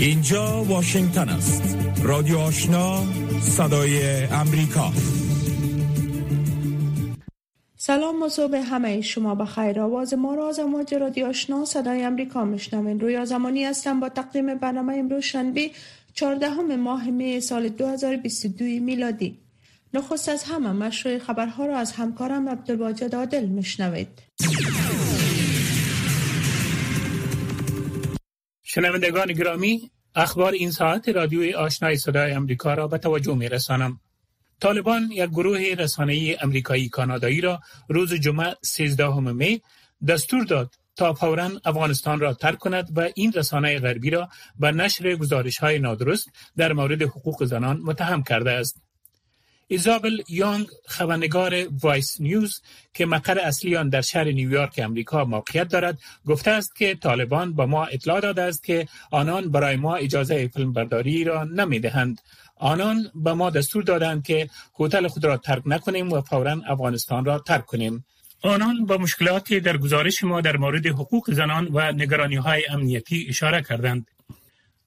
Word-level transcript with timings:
اینجا 0.00 0.64
واشنگتن 0.64 1.28
است. 1.28 1.78
رادیو 2.02 2.38
آشنا 2.38 3.04
صدای 3.40 4.24
امریکا. 4.24 4.92
سلام 7.76 8.22
و 8.22 8.28
صبح 8.28 8.56
همه. 8.56 9.00
شما 9.00 9.34
بخیر 9.34 9.80
آواز 9.80 10.14
ما 10.14 10.34
را 10.34 10.48
از 10.48 10.58
امواج 10.58 10.94
رادیو 10.94 11.26
آشنا 11.26 11.64
صدای 11.64 12.02
امریکا 12.02 12.44
میشنوین. 12.44 13.00
روی 13.00 13.26
زمانی 13.26 13.64
هستم 13.64 14.00
با 14.00 14.08
تقدیم 14.08 14.54
برنامه 14.54 14.94
امروز 14.94 15.24
شنبه 15.24 15.70
14 16.14 16.76
ماه 16.76 17.10
می 17.10 17.40
سال 17.40 17.68
2022 17.68 18.64
میلادی. 18.64 19.38
نخست 19.94 20.28
از 20.28 20.44
همه 20.44 20.72
مشروع 20.72 21.18
خبرها 21.18 21.66
را 21.66 21.78
از 21.78 21.92
همکارم 21.92 22.48
عبدالواجد 22.48 23.14
عادل 23.14 23.46
میشنوید. 23.46 24.08
شنوندگان 28.72 29.32
گرامی 29.32 29.90
اخبار 30.14 30.52
این 30.52 30.70
ساعت 30.70 31.08
رادیوی 31.08 31.54
آشنای 31.54 31.96
صدای 31.96 32.32
امریکا 32.32 32.74
را 32.74 32.88
به 32.88 32.98
توجه 32.98 33.34
می 33.34 33.48
رسانم. 33.48 34.00
طالبان 34.60 35.10
یک 35.12 35.30
گروه 35.30 35.74
رسانه‌ای 35.78 36.36
امریکایی 36.40 36.88
کانادایی 36.88 37.40
را 37.40 37.60
روز 37.88 38.14
جمعه 38.14 38.56
13 38.62 39.20
می 39.20 39.62
دستور 40.08 40.44
داد 40.44 40.74
تا 40.96 41.14
فورا 41.14 41.50
افغانستان 41.64 42.20
را 42.20 42.34
ترک 42.34 42.58
کند 42.58 42.88
و 42.96 43.08
این 43.14 43.32
رسانه 43.32 43.78
غربی 43.78 44.10
را 44.10 44.28
به 44.58 44.72
نشر 44.72 45.16
گزارش 45.16 45.58
های 45.58 45.78
نادرست 45.78 46.28
در 46.56 46.72
مورد 46.72 47.02
حقوق 47.02 47.44
زنان 47.44 47.80
متهم 47.80 48.22
کرده 48.22 48.50
است. 48.50 48.82
ایزابل 49.72 50.22
یانگ 50.28 50.66
خبرنگار 50.86 51.54
وایس 51.82 52.20
نیوز 52.20 52.62
که 52.94 53.06
مقر 53.06 53.38
اصلی 53.38 53.76
آن 53.76 53.88
در 53.88 54.00
شهر 54.00 54.24
نیویورک 54.24 54.80
امریکا 54.82 55.24
موقعیت 55.24 55.68
دارد 55.68 55.98
گفته 56.26 56.50
است 56.50 56.76
که 56.76 56.94
طالبان 56.94 57.52
با 57.52 57.66
ما 57.66 57.84
اطلاع 57.84 58.20
داده 58.20 58.42
است 58.42 58.64
که 58.64 58.88
آنان 59.10 59.50
برای 59.50 59.76
ما 59.76 59.94
اجازه 59.96 60.48
فیلم 60.48 60.72
برداری 60.72 61.24
را 61.24 61.44
نمی 61.44 61.78
دهند. 61.80 62.20
آنان 62.56 63.10
به 63.14 63.32
ما 63.32 63.50
دستور 63.50 63.82
دادند 63.82 64.24
که 64.24 64.50
هتل 64.80 65.08
خود 65.08 65.24
را 65.24 65.36
ترک 65.36 65.62
نکنیم 65.66 66.12
و 66.12 66.20
فورا 66.20 66.62
افغانستان 66.66 67.24
را 67.24 67.38
ترک 67.38 67.66
کنیم. 67.66 68.04
آنان 68.42 68.86
با 68.86 68.96
مشکلاتی 68.96 69.60
در 69.60 69.76
گزارش 69.76 70.24
ما 70.24 70.40
در 70.40 70.56
مورد 70.56 70.86
حقوق 70.86 71.30
زنان 71.30 71.68
و 71.72 71.92
نگرانی 71.92 72.36
های 72.36 72.66
امنیتی 72.70 73.26
اشاره 73.28 73.62
کردند. 73.62 74.06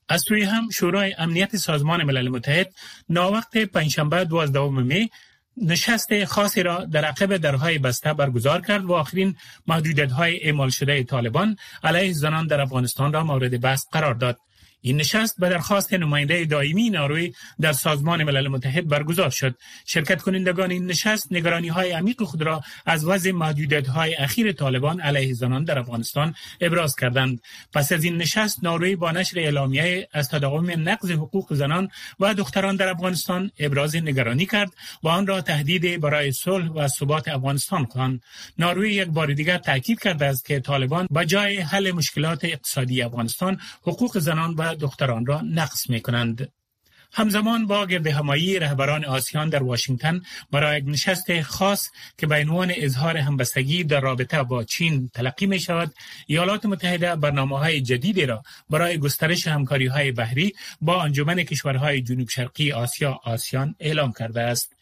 از 0.09 0.21
سوی 0.21 0.43
هم 0.43 0.69
شورای 0.69 1.13
امنیت 1.17 1.55
سازمان 1.55 2.03
ملل 2.03 2.29
متحد 2.29 2.73
ناوقت 3.09 3.57
پنجشنبه 3.57 4.25
12 4.25 4.69
می 4.69 5.09
نشست 5.57 6.25
خاصی 6.25 6.63
را 6.63 6.85
در 6.85 7.05
عقب 7.05 7.37
درهای 7.37 7.77
بسته 7.77 8.13
برگزار 8.13 8.61
کرد 8.61 8.85
و 8.85 8.93
آخرین 8.93 9.35
محدودیت 9.67 10.11
های 10.11 10.43
اعمال 10.43 10.69
شده 10.69 11.03
طالبان 11.03 11.55
علیه 11.83 12.13
زنان 12.13 12.47
در 12.47 12.61
افغانستان 12.61 13.13
را 13.13 13.23
مورد 13.23 13.61
بحث 13.61 13.85
قرار 13.91 14.13
داد. 14.13 14.37
این 14.85 14.97
نشست 14.97 15.39
به 15.39 15.49
درخواست 15.49 15.93
نماینده 15.93 16.45
دائمی 16.45 16.89
ناروی 16.89 17.33
در 17.61 17.73
سازمان 17.73 18.23
ملل 18.23 18.47
متحد 18.47 18.87
برگزار 18.87 19.29
شد. 19.29 19.55
شرکت 19.85 20.21
کنندگان 20.21 20.71
این 20.71 20.85
نشست 20.85 21.31
نگرانی 21.31 21.67
های 21.67 21.91
عمیق 21.91 22.23
خود 22.23 22.41
را 22.41 22.61
از 22.85 23.05
وضع 23.05 23.31
محدودیت 23.31 23.87
های 23.87 24.15
اخیر 24.15 24.51
طالبان 24.51 24.99
علیه 24.99 25.33
زنان 25.33 25.63
در 25.63 25.79
افغانستان 25.79 26.35
ابراز 26.61 26.95
کردند. 26.95 27.41
پس 27.73 27.91
از 27.91 28.03
این 28.03 28.17
نشست 28.17 28.63
ناروی 28.63 28.95
با 28.95 29.11
نشر 29.11 29.39
اعلامیه 29.39 30.07
از 30.13 30.29
تداوم 30.29 30.89
نقض 30.89 31.11
حقوق 31.11 31.53
زنان 31.53 31.89
و 32.19 32.33
دختران 32.33 32.75
در 32.75 32.87
افغانستان 32.87 33.51
ابراز 33.59 33.95
نگرانی 33.95 34.45
کرد 34.45 34.71
و 35.03 35.07
آن 35.07 35.27
را 35.27 35.41
تهدید 35.41 36.01
برای 36.01 36.31
صلح 36.31 36.69
و 36.69 36.87
ثبات 36.87 37.27
افغانستان 37.27 37.85
خواند. 37.85 38.21
ناروی 38.57 38.93
یک 38.93 39.07
بار 39.07 39.33
دیگر 39.33 39.57
تاکید 39.57 39.99
کرده 39.99 40.25
است 40.25 40.45
که 40.45 40.59
طالبان 40.59 41.07
با 41.11 41.23
جای 41.23 41.57
حل 41.57 41.91
مشکلات 41.91 42.45
اقتصادی 42.45 43.01
افغانستان 43.01 43.59
حقوق 43.81 44.19
زنان 44.19 44.53
و 44.53 44.72
دختران 44.75 45.25
را 45.25 45.41
نقص 45.41 45.89
می 45.89 46.01
کنند. 46.01 46.51
همزمان 47.15 47.67
با 47.67 47.85
گرد 47.85 48.07
همایی 48.07 48.59
رهبران 48.59 49.05
آسیان 49.05 49.49
در 49.49 49.63
واشنگتن 49.63 50.21
برای 50.51 50.77
یک 50.77 50.83
نشست 50.87 51.41
خاص 51.41 51.89
که 52.17 52.27
به 52.27 52.35
عنوان 52.35 52.73
اظهار 52.75 53.17
همبستگی 53.17 53.83
در 53.83 53.99
رابطه 53.99 54.43
با 54.43 54.63
چین 54.63 55.09
تلقی 55.13 55.45
می 55.45 55.59
شود 55.59 55.93
ایالات 56.27 56.65
متحده 56.65 57.15
برنامه 57.15 57.59
های 57.59 57.81
جدیدی 57.81 58.25
را 58.25 58.43
برای 58.69 58.97
گسترش 58.97 59.47
همکاری 59.47 59.87
های 59.87 60.11
بحری 60.11 60.53
با 60.81 61.03
انجمن 61.03 61.43
کشورهای 61.43 62.01
جنوب 62.01 62.29
شرقی 62.29 62.71
آسیا 62.71 63.19
آسیان 63.23 63.75
اعلام 63.79 64.13
کرده 64.13 64.41
است 64.41 64.75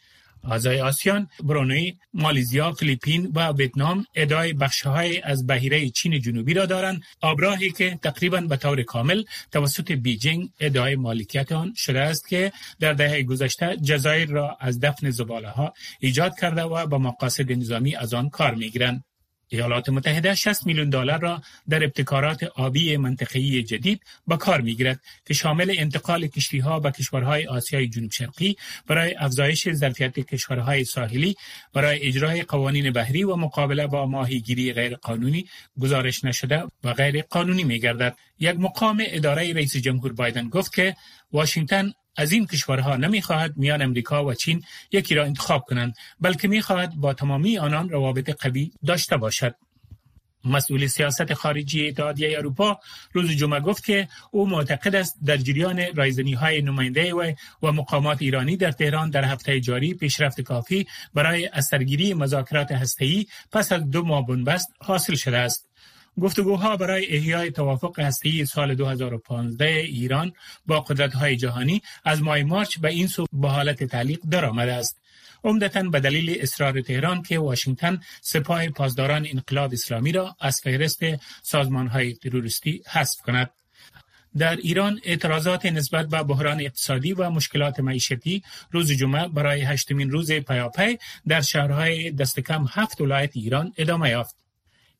اعضای 0.43 0.81
آسیان، 0.81 1.27
برونوی، 1.43 1.97
مالیزیا، 2.13 2.71
فیلیپین 2.71 3.31
و 3.35 3.51
ویتنام 3.51 4.05
ادعای 4.15 4.53
بخشهای 4.53 5.21
از 5.21 5.47
بحیره 5.47 5.89
چین 5.89 6.21
جنوبی 6.21 6.53
را 6.53 6.65
دارند، 6.65 7.01
آبراهی 7.21 7.71
که 7.71 7.99
تقریبا 8.03 8.41
به 8.41 8.57
طور 8.57 8.83
کامل 8.83 9.23
توسط 9.51 9.91
بیجینگ 9.91 10.49
ادعای 10.59 10.95
مالکیت 10.95 11.51
آن 11.51 11.73
شده 11.75 11.99
است 11.99 12.27
که 12.27 12.51
در 12.79 12.93
دهه 12.93 13.23
گذشته 13.23 13.77
جزایر 13.77 14.29
را 14.29 14.57
از 14.59 14.79
دفن 14.79 15.09
زباله 15.09 15.49
ها 15.49 15.73
ایجاد 15.99 16.39
کرده 16.39 16.61
و 16.61 16.87
با 16.87 16.97
مقاصد 16.97 17.51
نظامی 17.51 17.95
از 17.95 18.13
آن 18.13 18.29
کار 18.29 18.55
می‌گیرند. 18.55 19.03
ایالات 19.51 19.89
متحده 19.89 20.35
60 20.35 20.65
میلیون 20.65 20.89
دلار 20.89 21.19
را 21.19 21.41
در 21.69 21.83
ابتکارات 21.83 22.43
آبی 22.43 22.97
منطقه‌ای 22.97 23.63
جدید 23.63 24.01
با 24.27 24.37
کار 24.37 24.61
می‌گیرد 24.61 24.99
که 25.25 25.33
شامل 25.33 25.75
انتقال 25.77 26.29
ها 26.63 26.79
به 26.79 26.91
کشورهای 26.91 27.47
آسیای 27.47 27.87
جنوب 27.87 28.11
شرقی 28.11 28.55
برای 28.87 29.15
افزایش 29.15 29.71
ظرفیت 29.71 30.19
کشورهای 30.19 30.83
ساحلی 30.83 31.35
برای 31.73 32.07
اجرای 32.07 32.41
قوانین 32.43 32.91
بحری 32.91 33.23
و 33.23 33.35
مقابله 33.35 33.87
با 33.87 34.05
ماهیگیری 34.05 34.73
غیرقانونی 34.73 35.45
گزارش 35.79 36.23
نشده 36.23 36.63
و 36.83 36.93
غیر 36.93 37.21
قانونی 37.21 37.63
میگردد. 37.63 38.17
یک 38.39 38.55
مقام 38.59 39.03
اداره 39.07 39.53
رئیس 39.53 39.77
جمهور 39.77 40.13
بایدن 40.13 40.49
گفت 40.49 40.73
که 40.73 40.95
واشنگتن 41.31 41.93
از 42.15 42.31
این 42.31 42.45
کشورها 42.47 42.95
نمی‌خواهد 42.95 43.57
میان 43.57 43.81
امریکا 43.81 44.25
و 44.25 44.33
چین 44.33 44.63
یکی 44.91 45.15
را 45.15 45.25
انتخاب 45.25 45.65
کنند 45.65 45.95
بلکه 46.19 46.47
می‌خواهد 46.47 46.95
با 46.95 47.13
تمامی 47.13 47.57
آنان 47.57 47.89
روابط 47.89 48.29
قوی 48.29 48.71
داشته 48.85 49.17
باشد 49.17 49.55
مسئول 50.45 50.87
سیاست 50.87 51.33
خارجی 51.33 51.87
اتحادیه 51.87 52.37
اروپا 52.37 52.79
روز 53.13 53.31
جمعه 53.31 53.59
گفت 53.59 53.85
که 53.85 54.07
او 54.31 54.49
معتقد 54.49 54.95
است 54.95 55.17
در 55.25 55.37
جریان 55.37 55.95
رایزنی 55.95 56.33
های 56.33 56.61
نماینده 56.61 57.13
و 57.13 57.33
و 57.63 57.71
مقامات 57.71 58.21
ایرانی 58.21 58.57
در 58.57 58.71
تهران 58.71 59.09
در 59.09 59.25
هفته 59.25 59.59
جاری 59.59 59.93
پیشرفت 59.93 60.41
کافی 60.41 60.87
برای 61.13 61.45
اثرگیری 61.45 62.13
مذاکرات 62.13 62.71
هسته‌ای 62.71 63.25
پس 63.51 63.71
از 63.71 63.89
دو 63.89 64.05
ماه 64.05 64.25
بنبست 64.25 64.69
حاصل 64.79 65.15
شده 65.15 65.37
است. 65.37 65.70
گفتگوها 66.19 66.77
برای 66.77 67.15
احیای 67.15 67.51
توافق 67.51 67.99
هسته‌ای 67.99 68.45
سال 68.45 68.75
2015 68.75 69.65
ایران 69.65 70.33
با 70.65 70.79
قدرت‌های 70.79 71.35
جهانی 71.35 71.81
از 72.05 72.21
ماه 72.21 72.43
مارچ 72.43 72.79
به 72.79 72.89
این 72.89 73.07
سو 73.07 73.25
به 73.33 73.49
حالت 73.49 73.83
تعلیق 73.83 74.19
درآمده 74.29 74.73
است. 74.73 75.01
عمدتا 75.43 75.83
به 75.83 75.99
دلیل 75.99 76.37
اصرار 76.41 76.81
تهران 76.81 77.21
که 77.21 77.39
واشنگتن 77.39 77.99
سپاه 78.21 78.67
پاسداران 78.69 79.27
انقلاب 79.31 79.73
اسلامی 79.73 80.11
را 80.11 80.35
از 80.39 80.61
فهرست 80.63 80.99
سازمانهای 81.43 82.13
تروریستی 82.13 82.83
حذف 82.87 83.21
کند. 83.25 83.49
در 84.37 84.55
ایران 84.55 84.99
اعتراضات 85.03 85.65
نسبت 85.65 86.07
به 86.07 86.23
بحران 86.23 86.61
اقتصادی 86.61 87.13
و 87.13 87.29
مشکلات 87.29 87.79
معیشتی 87.79 88.43
روز 88.71 88.91
جمعه 88.91 89.27
برای 89.27 89.61
هشتمین 89.61 90.11
روز 90.11 90.31
پیاپی 90.31 90.97
در 91.27 91.41
شهرهای 91.41 92.11
دست 92.11 92.39
کم 92.39 92.65
هفت 92.69 93.01
ولایت 93.01 93.31
ایران 93.33 93.73
ادامه 93.77 94.09
یافت. 94.09 94.35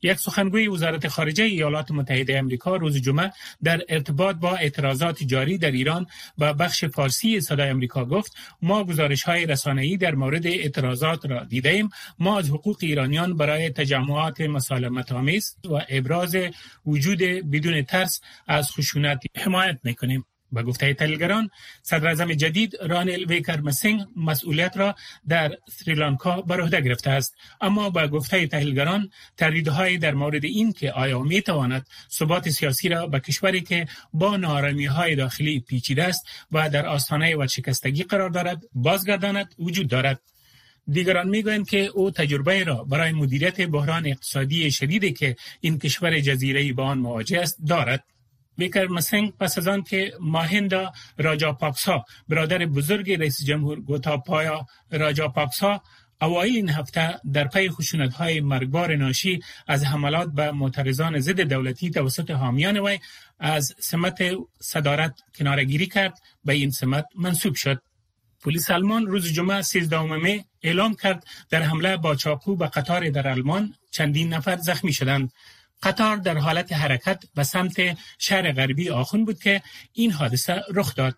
یک 0.01 0.19
سخنگوی 0.19 0.67
وزارت 0.67 1.07
خارجه 1.07 1.43
ایالات 1.43 1.91
متحده 1.91 2.37
امریکا 2.37 2.75
روز 2.75 2.97
جمعه 2.97 3.31
در 3.63 3.81
ارتباط 3.89 4.35
با 4.35 4.55
اعتراضات 4.55 5.23
جاری 5.23 5.57
در 5.57 5.71
ایران 5.71 6.07
با 6.37 6.53
بخش 6.53 6.85
فارسی 6.85 7.41
صدای 7.41 7.69
امریکا 7.69 8.05
گفت 8.05 8.35
ما 8.61 8.83
گزارش 8.83 9.23
های 9.23 9.45
رسانه‌ای 9.45 9.97
در 9.97 10.15
مورد 10.15 10.47
اعتراضات 10.47 11.25
را 11.25 11.43
دیده 11.43 11.69
ایم 11.69 11.89
ما 12.19 12.39
از 12.39 12.49
حقوق 12.49 12.77
ایرانیان 12.81 13.37
برای 13.37 13.69
تجمعات 13.69 14.41
مسالمت 14.41 15.11
آمیز 15.11 15.57
و 15.69 15.85
ابراز 15.89 16.35
وجود 16.85 17.19
بدون 17.51 17.81
ترس 17.81 18.21
از 18.47 18.71
خشونت 18.71 19.23
حمایت 19.37 19.79
می‌کنیم. 19.83 20.25
به 20.51 20.63
گفته 20.63 20.93
تحلیلگران 20.93 21.49
صدر 21.83 22.33
جدید 22.33 22.77
رانیل 22.81 23.25
ویکر 23.25 23.59
مسینگ 23.61 24.05
مسئولیت 24.15 24.77
را 24.77 24.95
در 25.27 25.57
سریلانکا 25.69 26.41
بر 26.41 26.61
عهده 26.61 26.81
گرفته 26.81 27.09
است. 27.09 27.35
اما 27.61 27.89
به 27.89 28.07
گفته 28.07 28.47
تحلیلگران 28.47 29.09
تردیدهایی 29.37 29.97
در 29.97 30.13
مورد 30.13 30.45
این 30.45 30.73
که 30.73 30.91
آیا 30.91 31.19
می 31.19 31.41
تواند 31.41 31.87
ثبات 32.11 32.49
سیاسی 32.49 32.89
را 32.89 33.07
به 33.07 33.19
کشوری 33.19 33.61
که 33.61 33.87
با 34.13 34.37
نارامی 34.37 34.85
های 34.85 35.15
داخلی 35.15 35.59
پیچیده 35.59 36.03
است 36.03 36.25
و 36.51 36.69
در 36.69 36.85
آستانه 36.85 37.35
و 37.35 37.47
شکستگی 37.47 38.03
قرار 38.03 38.29
دارد 38.29 38.61
بازگرداند 38.73 39.55
وجود 39.59 39.87
دارد. 39.87 40.21
دیگران 40.87 41.29
می‌گویند 41.29 41.69
که 41.69 41.85
او 41.85 42.11
تجربه 42.11 42.63
را 42.63 42.83
برای 42.83 43.11
مدیریت 43.11 43.61
بحران 43.61 44.07
اقتصادی 44.07 44.71
شدیدی 44.71 45.13
که 45.13 45.35
این 45.61 45.79
کشور 45.79 46.19
جزیره 46.19 46.73
با 46.73 46.83
آن 46.83 46.97
مواجه 46.97 47.39
است 47.39 47.57
دارد. 47.67 48.03
بیکر 48.61 48.87
مسنگ 48.87 49.33
پس 49.39 49.57
از 49.57 49.67
آن 49.67 49.81
که 49.83 50.13
ماهندا 50.19 50.91
راجا 51.17 51.53
پاکسا 51.53 52.05
برادر 52.29 52.65
بزرگ 52.65 53.11
رئیس 53.11 53.43
جمهور 53.45 53.79
گوتاپایا 53.79 54.65
راجا 54.91 55.27
پاکسا 55.27 55.81
اوایل 56.21 56.55
این 56.55 56.69
هفته 56.69 57.19
در 57.33 57.47
پی 57.47 57.69
خشونت 57.69 58.13
های 58.13 58.41
مرگبار 58.41 58.95
ناشی 58.95 59.39
از 59.67 59.85
حملات 59.85 60.29
به 60.31 60.51
معترضان 60.51 61.19
ضد 61.19 61.41
دولتی 61.41 61.89
توسط 61.89 62.31
حامیان 62.31 62.79
وی 62.79 62.99
از 63.39 63.73
سمت 63.79 64.19
صدارت 64.59 65.13
کنارگیری 65.35 65.87
کرد. 65.87 66.13
به 66.45 66.53
این 66.53 66.71
سمت 66.71 67.05
منصوب 67.15 67.55
شد. 67.55 67.81
پلیس 68.43 68.71
آلمان 68.71 69.05
روز 69.07 69.33
جمعه 69.33 69.61
13 69.61 70.01
می 70.01 70.45
اعلام 70.61 70.93
کرد 70.95 71.25
در 71.49 71.61
حمله 71.61 71.97
با 71.97 72.15
چاقو 72.15 72.55
به 72.55 72.67
قطار 72.67 73.09
در 73.09 73.27
آلمان 73.27 73.73
چندین 73.91 74.33
نفر 74.33 74.57
زخمی 74.57 74.93
شدند. 74.93 75.31
قطار 75.83 76.17
در 76.17 76.37
حالت 76.37 76.73
حرکت 76.73 77.23
به 77.35 77.43
سمت 77.43 77.97
شهر 78.17 78.51
غربی 78.51 78.89
آخون 78.89 79.25
بود 79.25 79.39
که 79.39 79.61
این 79.93 80.11
حادثه 80.11 80.61
رخ 80.73 80.95
داد. 80.95 81.17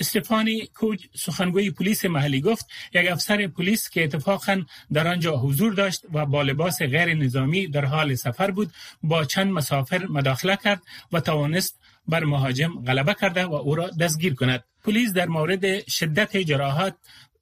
استفانی 0.00 0.66
کوج 0.66 1.04
سخنگوی 1.14 1.70
پلیس 1.70 2.04
محلی 2.04 2.40
گفت 2.40 2.66
یک 2.94 3.10
افسر 3.10 3.46
پلیس 3.46 3.90
که 3.90 4.04
اتفاقا 4.04 4.62
در 4.92 5.08
آنجا 5.08 5.36
حضور 5.36 5.74
داشت 5.74 6.02
و 6.12 6.26
با 6.26 6.42
لباس 6.42 6.82
غیر 6.82 7.14
نظامی 7.14 7.66
در 7.66 7.84
حال 7.84 8.14
سفر 8.14 8.50
بود 8.50 8.72
با 9.02 9.24
چند 9.24 9.52
مسافر 9.52 10.06
مداخله 10.06 10.56
کرد 10.64 10.82
و 11.12 11.20
توانست 11.20 11.80
بر 12.08 12.24
مهاجم 12.24 12.84
غلبه 12.84 13.14
کرده 13.14 13.44
و 13.44 13.54
او 13.54 13.74
را 13.74 13.90
دستگیر 13.90 14.34
کند. 14.34 14.64
پلیس 14.84 15.12
در 15.12 15.26
مورد 15.26 15.88
شدت 15.88 16.36
جراحات 16.36 16.94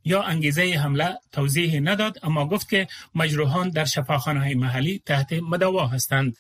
یا 0.06 0.22
انگیزه 0.22 0.62
حمله 0.62 1.18
توضیح 1.32 1.80
نداد 1.80 2.18
اما 2.22 2.48
گفت 2.48 2.68
که 2.68 2.88
مجروحان 3.14 3.70
در 3.70 3.84
شفاخانه 3.84 4.54
محلی 4.54 5.02
تحت 5.06 5.32
مدوا 5.32 5.86
هستند. 5.86 6.36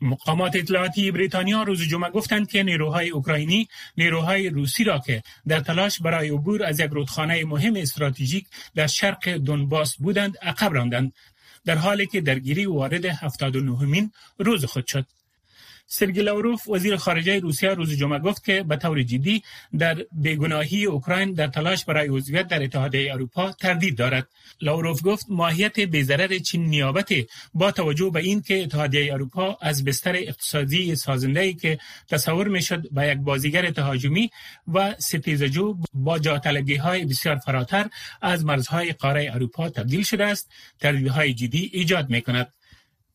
مقامات 0.00 0.56
اطلاعاتی 0.56 1.10
بریتانیا 1.10 1.62
روز 1.62 1.82
جمعه 1.82 2.10
گفتند 2.10 2.50
که 2.50 2.62
نیروهای 2.62 3.10
اوکراینی 3.10 3.68
نیروهای 3.96 4.48
روسی 4.48 4.84
را 4.84 4.98
که 4.98 5.22
در 5.48 5.60
تلاش 5.60 6.00
برای 6.00 6.28
عبور 6.28 6.64
از 6.64 6.80
یک 6.80 6.90
رودخانه 6.90 7.44
مهم 7.44 7.76
استراتژیک 7.76 8.46
در 8.74 8.86
شرق 8.86 9.28
دونباس 9.28 9.96
بودند 9.96 10.36
عقب 10.42 10.74
راندند. 10.74 11.12
در 11.64 11.78
حالی 11.78 12.06
که 12.06 12.20
درگیری 12.20 12.66
وارد 12.66 13.04
79 13.04 13.84
مین 13.84 14.12
روز 14.38 14.64
خود 14.64 14.86
شد. 14.86 15.06
سرگی 15.86 16.22
لاوروف 16.22 16.68
وزیر 16.68 16.96
خارجه 16.96 17.40
روسیه 17.40 17.70
روز 17.70 17.96
جمعه 17.96 18.18
گفت 18.18 18.44
که 18.44 18.62
به 18.62 18.76
طور 18.76 19.02
جدی 19.02 19.42
در 19.78 19.96
بیگناهی 20.12 20.84
اوکراین 20.84 21.32
در 21.32 21.46
تلاش 21.46 21.84
برای 21.84 22.08
عضویت 22.08 22.48
در 22.48 22.62
اتحادیه 22.62 23.12
اروپا 23.12 23.52
تردید 23.52 23.96
دارد. 23.96 24.28
لاوروف 24.60 25.00
گفت 25.04 25.26
ماهیت 25.28 25.80
بیزرر 25.80 26.38
چین 26.38 26.64
نیابت 26.64 27.12
با 27.54 27.70
توجه 27.72 28.10
به 28.10 28.20
این 28.20 28.42
که 28.42 28.62
اتحادیه 28.62 29.12
اروپا 29.12 29.58
از 29.60 29.84
بستر 29.84 30.16
اقتصادی 30.16 30.96
سازنده 30.96 31.40
ای 31.40 31.54
که 31.54 31.78
تصور 32.08 32.48
می‌شد 32.48 32.90
به 32.92 33.06
یک 33.06 33.18
بازیگر 33.18 33.70
تهاجمی 33.70 34.30
و 34.74 34.94
ستیزجو 34.98 35.76
با 35.94 36.18
جاطلبی 36.18 36.76
های 36.76 37.04
بسیار 37.04 37.36
فراتر 37.36 37.86
از 38.22 38.44
مرزهای 38.44 38.92
قاره 38.92 39.30
اروپا 39.34 39.68
تبدیل 39.68 40.02
شده 40.02 40.24
است 40.24 40.50
تردیدهای 40.80 41.34
جدی 41.34 41.70
ایجاد 41.72 42.10
می 42.10 42.22
کند 42.22 42.52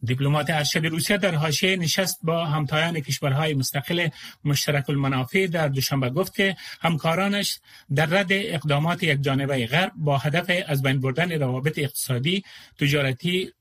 دیپلمات 0.03 0.49
ارشد 0.49 0.85
روسیه 0.85 1.17
در 1.17 1.35
حاشیه 1.35 1.75
نشست 1.75 2.19
با 2.23 2.45
همتایان 2.45 2.99
کشورهای 2.99 3.53
مستقل 3.53 4.07
مشترک 4.43 4.89
المنافع 4.89 5.47
در 5.47 5.67
دوشنبه 5.67 6.09
گفت 6.09 6.35
که 6.35 6.55
همکارانش 6.81 7.59
در 7.95 8.05
رد 8.05 8.27
اقدامات 8.31 9.03
یک 9.03 9.21
جانبه 9.21 9.67
غرب 9.67 9.91
با 9.95 10.17
هدف 10.17 10.63
از 10.67 10.81
بین 10.81 10.99
بردن 10.99 11.31
روابط 11.31 11.79
اقتصادی، 11.79 12.43
تجارتی، 12.79 13.51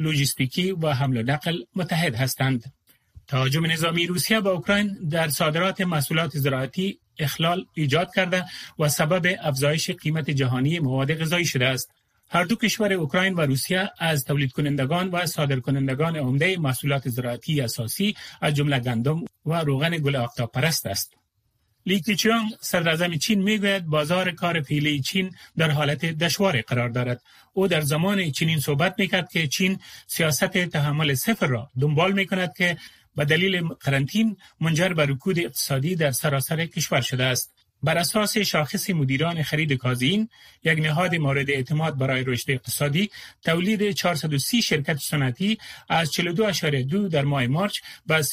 لوجستیکی 0.00 0.72
و 0.72 0.92
حمل 0.92 1.16
و 1.16 1.22
نقل 1.22 1.58
متحد 1.76 2.14
هستند. 2.14 2.72
تهاجم 3.26 3.66
نظامی 3.66 4.06
روسیه 4.06 4.40
با 4.40 4.50
اوکراین 4.50 5.08
در 5.10 5.28
صادرات 5.28 5.80
محصولات 5.80 6.30
زراعتی 6.38 6.98
اخلال 7.18 7.66
ایجاد 7.74 8.14
کرده 8.14 8.44
و 8.78 8.88
سبب 8.88 9.36
افزایش 9.42 9.90
قیمت 9.90 10.30
جهانی 10.30 10.78
مواد 10.78 11.14
غذایی 11.14 11.46
شده 11.46 11.66
است. 11.66 11.90
هر 12.34 12.44
دو 12.44 12.56
کشور 12.56 12.92
اوکراین 12.92 13.34
و 13.34 13.40
روسیه 13.40 13.90
از 13.98 14.24
تولید 14.24 14.52
کنندگان 14.52 15.08
و 15.08 15.26
صادر 15.26 15.60
کنندگان 15.60 16.16
عمده 16.16 16.56
محصولات 16.58 17.08
زراعتی 17.08 17.60
اساسی 17.60 18.16
از 18.40 18.54
جمله 18.54 18.78
گندم 18.78 19.24
و 19.46 19.54
روغن 19.54 19.90
گل 19.90 20.16
آفتاب 20.16 20.52
پرست 20.52 20.86
است. 20.86 21.14
لی 21.86 22.00
کیچیانگ 22.00 22.50
صدراعظم 22.60 23.16
چین 23.16 23.42
می‌گوید 23.42 23.86
بازار 23.86 24.30
کار 24.30 24.60
پیله 24.60 24.98
چین 24.98 25.34
در 25.56 25.70
حالت 25.70 26.06
دشوار 26.06 26.60
قرار 26.60 26.88
دارد 26.88 27.22
او 27.52 27.68
در 27.68 27.80
زمان 27.80 28.30
چنین 28.30 28.60
صحبت 28.60 28.94
می‌کرد 28.98 29.28
که 29.32 29.46
چین 29.46 29.78
سیاست 30.06 30.44
تحمل 30.44 31.14
صفر 31.14 31.46
را 31.46 31.70
دنبال 31.80 32.12
می‌کند 32.12 32.52
که 32.56 32.76
به 33.16 33.24
دلیل 33.24 33.62
قرنطین 33.62 34.36
منجر 34.60 34.88
به 34.88 35.06
رکود 35.06 35.38
اقتصادی 35.38 35.96
در 35.96 36.10
سراسر 36.10 36.66
کشور 36.66 37.00
شده 37.00 37.24
است 37.24 37.61
بر 37.82 37.98
اساس 37.98 38.38
شاخص 38.38 38.90
مدیران 38.90 39.42
خرید 39.42 39.72
کازین 39.72 40.28
یک 40.64 40.78
نهاد 40.78 41.14
مورد 41.14 41.50
اعتماد 41.50 41.98
برای 41.98 42.24
رشد 42.24 42.50
اقتصادی 42.50 43.10
تولید 43.44 43.90
430 43.90 44.62
شرکت 44.62 44.96
صنعتی 44.96 45.58
از 45.88 46.10
42.2 46.12 46.94
در 46.94 47.24
ماه 47.24 47.46
مارچ 47.46 47.80
و 48.06 48.22
36.2 48.22 48.28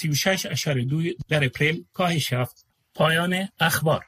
در 1.30 1.46
اپریل 1.46 1.84
کاهش 1.94 2.32
یافت. 2.32 2.66
پایان 2.96 3.48
اخبار. 3.60 4.06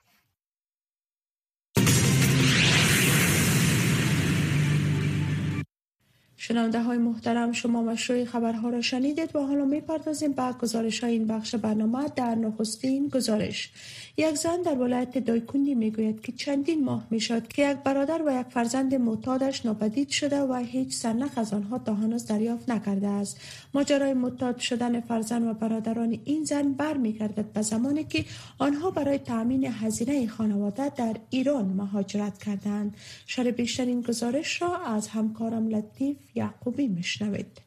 شنونده 6.38 6.82
های 6.82 6.98
محترم 6.98 7.52
شما 7.52 7.84
مشروع 7.84 8.26
خبرها 8.26 8.70
را 8.70 8.82
شنیدید. 8.82 9.36
و 9.36 9.40
حالا 9.40 9.66
می 9.66 9.82
پردازیم 9.82 10.32
به 10.32 10.54
گزارش 10.62 11.04
های 11.04 11.14
این 11.14 11.28
بخش 11.28 11.56
برنامه. 11.56 12.10
در 12.16 12.36
نخستین 12.36 13.08
گزارش 13.08 13.70
یک 14.18 14.36
زن 14.36 14.62
در 14.62 14.76
ولایت 14.76 15.18
دایکندی 15.18 15.76
می 15.76 15.92
گوید 15.92 16.22
که 16.22 16.32
چندین 16.32 16.84
ماه 16.84 17.08
می 17.10 17.20
شد 17.20 17.48
که 17.48 17.72
یک 17.72 17.78
برادر 17.78 18.22
و 18.28 18.40
یک 18.40 18.48
فرزند 18.48 18.96
معتادش 18.96 19.66
ناپدید 19.66 20.10
شده 20.10 20.42
و 20.42 20.56
هیچ 20.56 20.96
سرنخ 20.96 21.38
از 21.38 21.54
آنها 21.54 21.80
تا 21.80 21.94
هنوز 21.94 22.26
دریافت 22.26 22.70
نکرده 22.70 23.08
است. 23.08 23.40
ماجرای 23.74 24.14
معتاد 24.14 24.60
شدن 24.60 25.02
فرزند 25.02 25.48
و 25.48 25.54
برادران 25.54 26.20
این 26.26 26.44
زن 26.44 26.74
برمیگردد 26.74 27.46
به 27.54 27.62
زمانی 27.62 28.04
که 28.04 28.26
آنها 28.58 28.92
برای 28.92 29.18
تامین 29.18 29.66
هزینه 29.66 30.28
خانواده 30.28 30.90
در 30.90 31.16
ایران 31.30 31.66
مهاجرت 31.66 32.38
کردند. 32.38 32.96
شر 33.26 33.52
بیشتر 33.52 33.86
این 33.86 34.02
گزارش 34.02 34.62
را 34.62 34.78
از 34.78 35.08
همکارم 35.08 35.68
لطیف 35.68 36.18
یعقوبی 36.36 36.88
مشنوید 36.88 37.62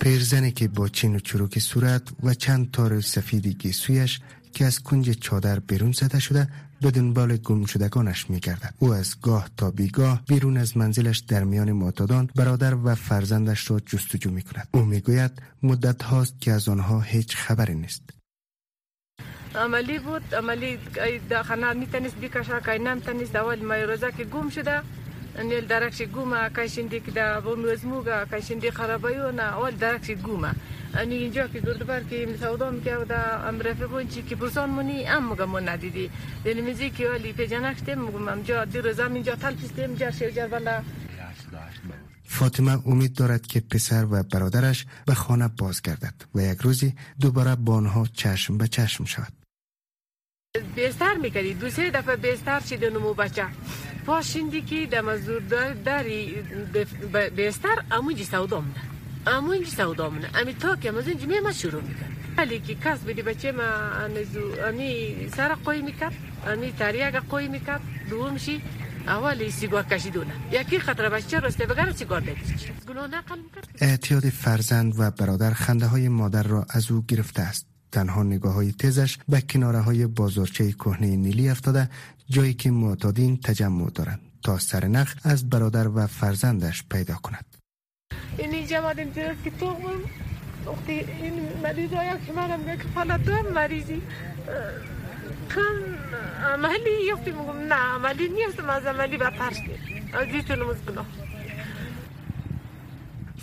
پیرزنی 0.00 0.52
که 0.52 0.68
با 0.68 0.88
چین 0.88 1.16
و 1.16 1.18
چروک 1.18 1.58
صورت 1.58 2.02
و 2.22 2.34
چند 2.34 2.70
تار 2.70 3.00
سفیدی 3.00 3.54
گیسویش 3.54 4.20
که 4.56 4.64
از 4.64 4.82
کنج 4.82 5.10
چادر 5.10 5.58
بیرون 5.58 5.92
زده 5.92 6.18
شده 6.18 6.48
به 6.82 6.90
دنبال 6.90 7.36
گم 7.36 7.64
شدگانش 7.64 8.30
می 8.30 8.40
گردد. 8.40 8.74
او 8.78 8.94
از 8.94 9.20
گاه 9.20 9.48
تا 9.56 9.70
بیگاه 9.70 10.22
بیرون 10.28 10.56
از 10.56 10.76
منزلش 10.76 11.18
در 11.18 11.44
میان 11.44 11.72
معتادان 11.72 12.30
برادر 12.36 12.74
و 12.74 12.94
فرزندش 12.94 13.70
را 13.70 13.80
جستجو 13.80 14.30
می 14.30 14.42
کند. 14.42 14.68
او 14.72 14.80
می 14.80 15.00
گوید 15.00 15.42
مدت 15.62 16.02
هاست 16.02 16.40
که 16.40 16.52
از 16.52 16.68
آنها 16.68 17.00
هیچ 17.00 17.36
خبری 17.36 17.74
نیست. 17.74 18.02
عملی 19.54 19.98
بود 19.98 20.34
عملی 20.34 20.78
خانه 21.44 21.72
می‌تونست 21.72 22.16
بکشه 22.16 22.60
که 22.64 22.78
نمی‌تونست 22.78 23.36
اول 23.36 23.60
روزه 23.90 24.12
که 24.12 24.24
گم 24.24 24.48
شده 24.50 24.82
نیل 25.44 25.66
درکش 25.66 26.02
گومه 26.02 26.50
کشیندی 26.50 27.00
که 27.00 27.10
در 27.10 27.40
بومیزموگا 27.40 28.24
کشیندی 28.24 28.70
خرابایو 28.70 29.32
نه 29.32 29.42
اول 29.42 29.70
درکش 29.70 30.10
گومه 30.10 30.52
انی 30.98 31.14
اینجا 31.14 31.46
که 31.48 31.60
گردبر 31.60 32.02
که 32.02 32.36
سودا 32.40 32.70
می‌کرد 32.70 33.12
ام 33.48 33.60
رفقون 33.60 34.08
چی 34.08 34.22
که 34.22 34.36
پرسان 34.36 34.70
منی 34.70 35.06
ام 35.06 35.32
مگم 35.32 35.44
من 35.44 35.68
ندیدی 35.68 36.10
دل 36.44 36.60
میزی 36.60 36.90
که 36.90 37.08
ولی 37.08 37.32
پیجنکتم 37.32 37.94
مگم 37.94 38.28
ام 38.28 38.42
جا 38.42 38.64
دی 38.64 38.78
روزا 38.78 39.06
اینجا 39.06 39.34
تلپیستم 39.36 39.94
جر 39.94 40.10
شوجر 40.10 40.46
والا 40.46 40.82
فاطمه 42.24 42.86
امید 42.86 43.14
دارد 43.14 43.46
که 43.46 43.60
پسر 43.60 44.04
و 44.10 44.22
برادرش 44.22 44.86
به 45.06 45.14
خانه 45.14 45.48
بازگردد 45.48 46.14
و 46.34 46.40
یک 46.40 46.58
روزی 46.58 46.94
دوباره 47.20 47.54
با 47.54 47.74
آنها 47.74 48.06
چشم 48.12 48.58
به 48.58 48.68
چشم 48.68 49.04
شود 49.04 49.32
بیستر 50.76 51.14
می‌کردی 51.14 51.54
دو 51.54 51.70
سه 51.70 51.90
دفعه 51.90 52.16
بیستر 52.16 52.60
شد 52.60 52.84
نمو 52.84 53.14
بچه 53.14 53.46
پاشیندی 54.06 54.62
که 54.62 54.86
دم 54.86 55.04
مزدور 55.04 55.72
داری 55.72 56.34
بیستر 57.36 57.84
امونجی 57.90 58.24
سودا 58.24 58.60
منه 58.60 58.95
امونجی 59.26 59.70
سودا 59.70 60.10
منه 60.10 60.28
امی 60.34 60.54
تا 60.54 60.76
که 60.76 60.98
از 60.98 61.08
اینجا 61.08 61.26
ما 61.42 61.52
شروع 61.52 61.82
می‌کرد 61.82 62.10
ولی 62.36 62.60
که 62.60 62.74
کس 62.74 62.98
بدی 63.00 63.22
بچه 63.22 63.52
ما 63.52 63.62
امی 64.68 65.28
سر 65.36 65.54
قوی 65.54 65.82
می‌کرد 65.82 66.14
امی 66.46 66.72
تاریاga 66.78 67.20
قوی 67.30 67.48
می‌کرد 67.48 67.80
دوم 68.10 68.36
شی 68.38 68.62
اولی 69.06 69.50
سیگار 69.50 69.82
کشیدونه 69.82 70.32
یکی 70.52 70.78
خطر 70.78 71.08
بچه 71.08 71.40
رسته 71.40 71.66
بگره 71.66 71.92
سیگار 71.92 72.20
بکشید 72.20 72.72
اعتیاد 73.80 74.28
فرزند 74.28 74.94
و 75.00 75.10
برادر 75.10 75.52
خنده 75.52 75.86
های 75.86 76.08
مادر 76.08 76.42
را 76.42 76.66
از 76.70 76.90
او 76.90 77.04
گرفته 77.08 77.42
است 77.42 77.66
تنها 77.92 78.22
نگاه 78.22 78.54
های 78.54 78.72
تیزش 78.72 79.18
به 79.28 79.40
کناره 79.40 79.80
های 79.80 80.06
بازارچه 80.06 80.72
کهنه 80.72 81.16
نیلی 81.16 81.48
افتاده 81.48 81.90
جایی 82.28 82.54
که 82.54 82.70
معتادین 82.70 83.36
تجمع 83.36 83.90
دارند 83.90 84.20
تا 84.42 84.58
سرنخ 84.58 85.14
از 85.22 85.50
برادر 85.50 85.88
و 85.88 86.06
فرزندش 86.06 86.84
پیدا 86.90 87.14
کند 87.14 87.44
این 88.38 88.66
جماعت 88.66 88.98
انتراز 88.98 89.36
که 89.44 89.50
تو 89.50 89.76
وقتی 90.66 90.92
این 90.92 91.48
مریض 91.62 91.92
ها 91.92 92.16
که 92.26 92.32
منم 92.32 92.76
که 92.76 92.88
فقط 92.94 93.20
دو 93.20 93.50
مریضی 93.54 94.02
کن 95.54 95.96
عملی 96.52 96.90
یفتی 97.12 97.30
میگم 97.30 97.58
نه 97.58 97.74
عملی 97.74 98.28
نیستم 98.28 98.70
از 98.70 98.86
عملی 98.86 99.18
شد 99.50 99.70
از 100.12 100.26
این 100.26 100.44
گناه 100.88 101.06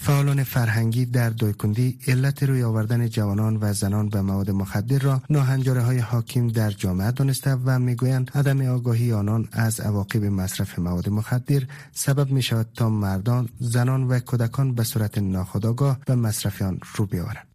فعالان 0.03 0.43
فرهنگی 0.43 1.05
در 1.05 1.29
دویکندی 1.29 1.99
علت 2.07 2.43
روی 2.43 2.63
آوردن 2.63 3.07
جوانان 3.07 3.57
و 3.61 3.73
زنان 3.73 4.09
به 4.09 4.21
مواد 4.21 4.51
مخدر 4.51 4.99
را 4.99 5.21
ناهنجاره 5.29 5.81
های 5.81 5.97
حاکم 5.97 6.47
در 6.47 6.71
جامعه 6.71 7.11
دانسته 7.11 7.55
و 7.65 7.79
می‌گویند 7.79 8.31
عدم 8.35 8.61
آگاهی 8.61 9.13
آنان 9.13 9.47
از 9.51 9.79
عواقب 9.79 10.23
مصرف 10.23 10.79
مواد 10.79 11.09
مخدر 11.09 11.61
سبب 11.91 12.31
می 12.31 12.41
شود 12.41 12.67
تا 12.75 12.89
مردان، 12.89 13.49
زنان 13.59 14.03
و 14.03 14.19
کودکان 14.19 14.75
به 14.75 14.83
صورت 14.83 15.17
ناخودآگاه 15.17 15.99
به 16.05 16.15
مصرف 16.15 16.61
آن 16.61 16.79
رو 16.95 17.05
بیاورند. 17.05 17.47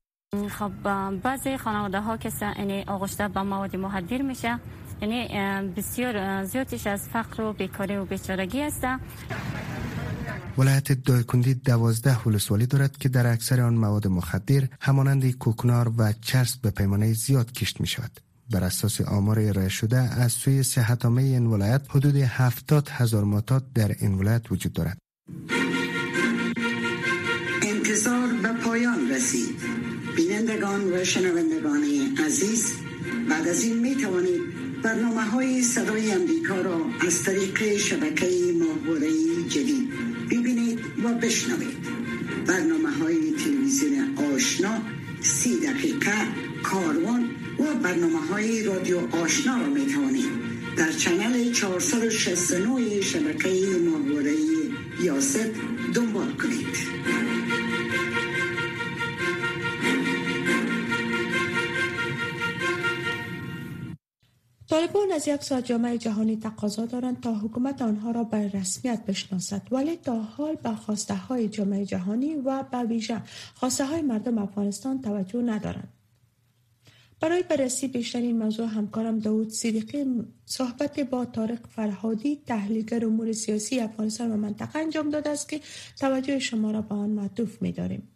خب 0.48 0.72
بعضی 1.22 1.56
خانواده 1.56 2.00
ها 2.00 2.16
که 2.16 2.32
یعنی 2.58 2.82
آغشته 2.82 3.28
به 3.28 3.42
مواد 3.42 3.76
مخدر 3.76 4.22
میشه 4.22 4.60
یعنی 5.02 5.28
بسیار 5.76 6.44
زیادش 6.44 6.86
از 6.86 7.08
فقر 7.08 7.42
و 7.42 7.52
بیکاری 7.52 7.96
و 7.96 8.04
بیچارگی 8.04 8.62
است 8.62 8.84
ولایت 10.58 10.92
دایکندی 10.92 11.54
دوازده 11.54 12.22
ولسوالی 12.22 12.66
دارد 12.66 12.98
که 12.98 13.08
در 13.08 13.26
اکثر 13.26 13.60
آن 13.60 13.74
مواد 13.74 14.06
مخدر 14.06 14.68
همانند 14.80 15.30
کوکنار 15.30 15.92
و 15.98 16.12
چرس 16.20 16.56
به 16.56 16.70
پیمانه 16.70 17.12
زیاد 17.12 17.52
کشت 17.52 17.80
می 17.80 17.86
شود. 17.86 18.20
بر 18.50 18.64
اساس 18.64 19.00
آمار 19.00 19.38
ارائه 19.38 19.68
شده 19.68 19.96
از 19.96 20.32
سوی 20.32 20.62
صحت 20.62 21.04
این 21.04 21.46
ولایت 21.46 21.82
حدود 21.88 22.16
هفتاد 22.16 22.88
هزار 22.88 23.24
معتاد 23.24 23.72
در 23.72 23.96
این 24.00 24.14
ولایت 24.14 24.52
وجود 24.52 24.72
دارد. 24.72 24.98
انتظار 27.62 28.28
به 28.42 28.52
پایان 28.64 29.10
رسید. 29.10 29.60
بینندگان 30.16 30.92
و 30.92 31.04
شنوندگان 31.04 31.82
عزیز 32.26 32.72
بعد 33.30 33.48
از 33.48 33.62
این 33.62 33.78
می 33.78 33.96
توانید 33.96 34.40
برنامه 34.82 35.22
های 35.22 35.62
صدای 35.62 36.12
امریکا 36.12 36.60
را 36.60 36.80
از 37.06 37.22
طریق 37.22 37.76
شبکه 37.76 38.26
محوره 38.60 39.10
جدید 39.48 40.07
و 41.04 41.14
بشنوید 41.14 41.76
برنامه 42.46 42.90
های 42.90 43.32
تلویزیون 43.44 44.18
آشنا 44.34 44.82
سی 45.20 45.60
دقیقه 45.60 46.12
کاروان 46.62 47.30
و 47.58 47.74
برنامه 47.82 48.18
های 48.18 48.64
رادیو 48.64 48.98
آشنا 49.16 49.60
را 49.60 49.66
می 49.66 49.86
توانید 49.86 50.28
در 50.76 50.92
چنل 50.92 51.52
469 51.52 53.00
شبکه 53.00 53.48
محوره 53.84 54.34
یاست 55.00 55.50
دنبال 55.94 56.32
کنید. 56.32 56.66
طالبان 64.78 65.12
از 65.12 65.28
یک 65.28 65.42
ساعت 65.42 65.64
جامعه 65.64 65.98
جهانی 65.98 66.36
تقاضا 66.36 66.86
دارند 66.86 67.20
تا 67.20 67.34
حکومت 67.34 67.82
آنها 67.82 68.10
را 68.10 68.24
به 68.24 68.48
رسمیت 68.48 69.06
بشناسد 69.06 69.62
ولی 69.70 69.96
تا 69.96 70.22
حال 70.22 70.54
به 70.54 70.70
خواسته 70.70 71.14
های 71.14 71.48
جامعه 71.48 71.84
جهانی 71.84 72.34
و 72.34 72.62
به 72.62 72.78
ویژه 72.78 73.22
خواسته 73.54 73.86
های 73.86 74.02
مردم 74.02 74.38
افغانستان 74.38 75.02
توجه 75.02 75.42
ندارند 75.42 75.92
برای 77.20 77.42
بررسی 77.42 77.88
بیشتر 77.88 78.18
این 78.18 78.38
موضوع 78.38 78.66
همکارم 78.66 79.18
داود 79.18 79.50
صدیقی 79.50 80.04
صحبت 80.46 81.00
با 81.00 81.24
طارق 81.24 81.66
فرهادی 81.66 82.42
تحلیلگر 82.46 83.04
امور 83.04 83.32
سیاسی 83.32 83.80
افغانستان 83.80 84.30
و 84.30 84.36
منطقه 84.36 84.78
انجام 84.78 85.10
داده 85.10 85.30
است 85.30 85.48
که 85.48 85.60
توجه 86.00 86.38
شما 86.38 86.70
را 86.70 86.82
به 86.82 86.94
آن 86.94 87.10
معطوف 87.10 87.62
می 87.62 87.72
داریم. 87.72 88.08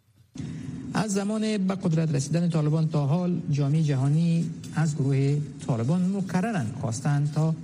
از 0.93 1.13
زمان 1.13 1.57
به 1.57 1.75
قدرت 1.75 2.11
رسیدن 2.11 2.49
طالبان 2.49 2.87
تا 2.87 3.05
حال 3.07 3.41
جامعه 3.51 3.83
جهانی 3.83 4.49
از 4.75 4.95
گروه 4.95 5.37
طالبان 5.67 6.11
مکررن 6.17 6.65
خواستند 6.81 7.31
تا 7.35 7.55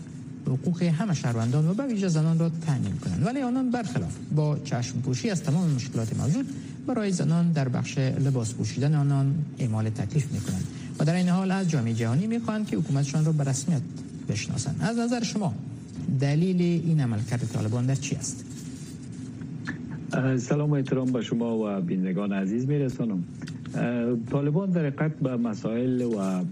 حقوق 0.47 0.83
همه 0.83 1.13
شهروندان 1.13 1.67
و 1.69 1.73
به 1.73 1.83
ویژه 1.83 2.07
زنان 2.07 2.39
را 2.39 2.49
تامین 2.49 2.97
کنند. 2.97 3.25
ولی 3.25 3.41
آنان 3.41 3.71
برخلاف 3.71 4.15
با 4.35 4.57
چشم 4.59 4.99
پوشی 5.01 5.29
از 5.29 5.43
تمام 5.43 5.69
مشکلات 5.69 6.15
موجود 6.19 6.45
برای 6.87 7.11
زنان 7.11 7.51
در 7.51 7.69
بخش 7.69 7.97
لباس 7.97 8.53
پوشیدن 8.53 8.95
آنان 8.95 9.35
اعمال 9.59 9.89
تکلیف 9.89 10.31
می 10.31 10.39
کنند 10.39 10.67
و 10.99 11.05
در 11.05 11.15
این 11.15 11.29
حال 11.29 11.51
از 11.51 11.69
جامعه 11.69 11.93
جهانی 11.93 12.27
می 12.27 12.39
خواهند 12.39 12.67
که 12.67 12.77
حکومتشان 12.77 13.25
را 13.25 13.31
به 13.31 13.43
رسمیت 13.43 13.81
بشناسند. 14.29 14.81
از 14.81 14.97
نظر 14.97 15.23
شما 15.23 15.53
دلیل 16.19 16.61
این 16.61 17.01
عملکرد 17.01 17.51
طالبان 17.53 17.85
در 17.85 17.95
چی 17.95 18.15
است؟ 18.15 18.43
سلام 20.37 20.71
و 20.71 20.73
احترام 20.73 21.11
به 21.11 21.21
شما 21.21 21.57
و 21.57 21.81
بینندگان 21.81 22.33
عزیز 22.33 22.67
میرسانم. 22.67 23.23
طالبان 24.31 24.69
در 24.69 24.85
حقیقت 24.85 25.19
به 25.19 25.37
مسائل 25.37 26.01
و 26.01 26.43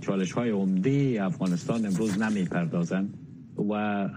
چالش 0.00 0.32
های 0.32 0.50
عمده 0.50 1.18
افغانستان 1.20 1.86
امروز 1.86 2.18
نمی 2.18 2.44
پردازند 2.44 3.14
و 3.70 4.08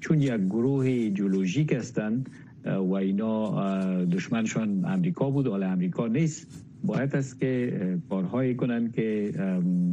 چون 0.00 0.20
یک 0.22 0.32
گروه 0.32 0.84
ایدئولوژیک 0.86 1.72
هستند 1.72 2.30
و 2.64 2.92
اینا 2.92 4.04
دشمنشان 4.04 4.84
امریکا 4.84 5.30
بود 5.30 5.46
حالا 5.46 5.66
امریکا 5.66 6.06
نیست. 6.06 6.69
باید 6.84 7.16
است 7.16 7.40
که 7.40 7.98
کارهایی 8.10 8.54
کنند 8.54 8.94
که 8.94 9.32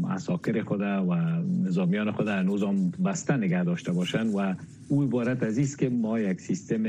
اساکر 0.10 0.63
خود 0.63 0.82
و 0.82 1.15
نظامیان 1.63 2.12
خود 2.12 2.27
هنوز 2.27 2.63
هم 2.63 2.91
بسته 3.06 3.38
نگه 3.38 3.63
داشته 3.63 3.91
باشند 3.91 4.36
و 4.36 4.53
او 4.88 5.03
عبارت 5.03 5.44
از 5.44 5.60
است 5.60 5.79
که 5.79 5.89
ما 5.89 6.20
یک 6.20 6.41
سیستم 6.41 6.84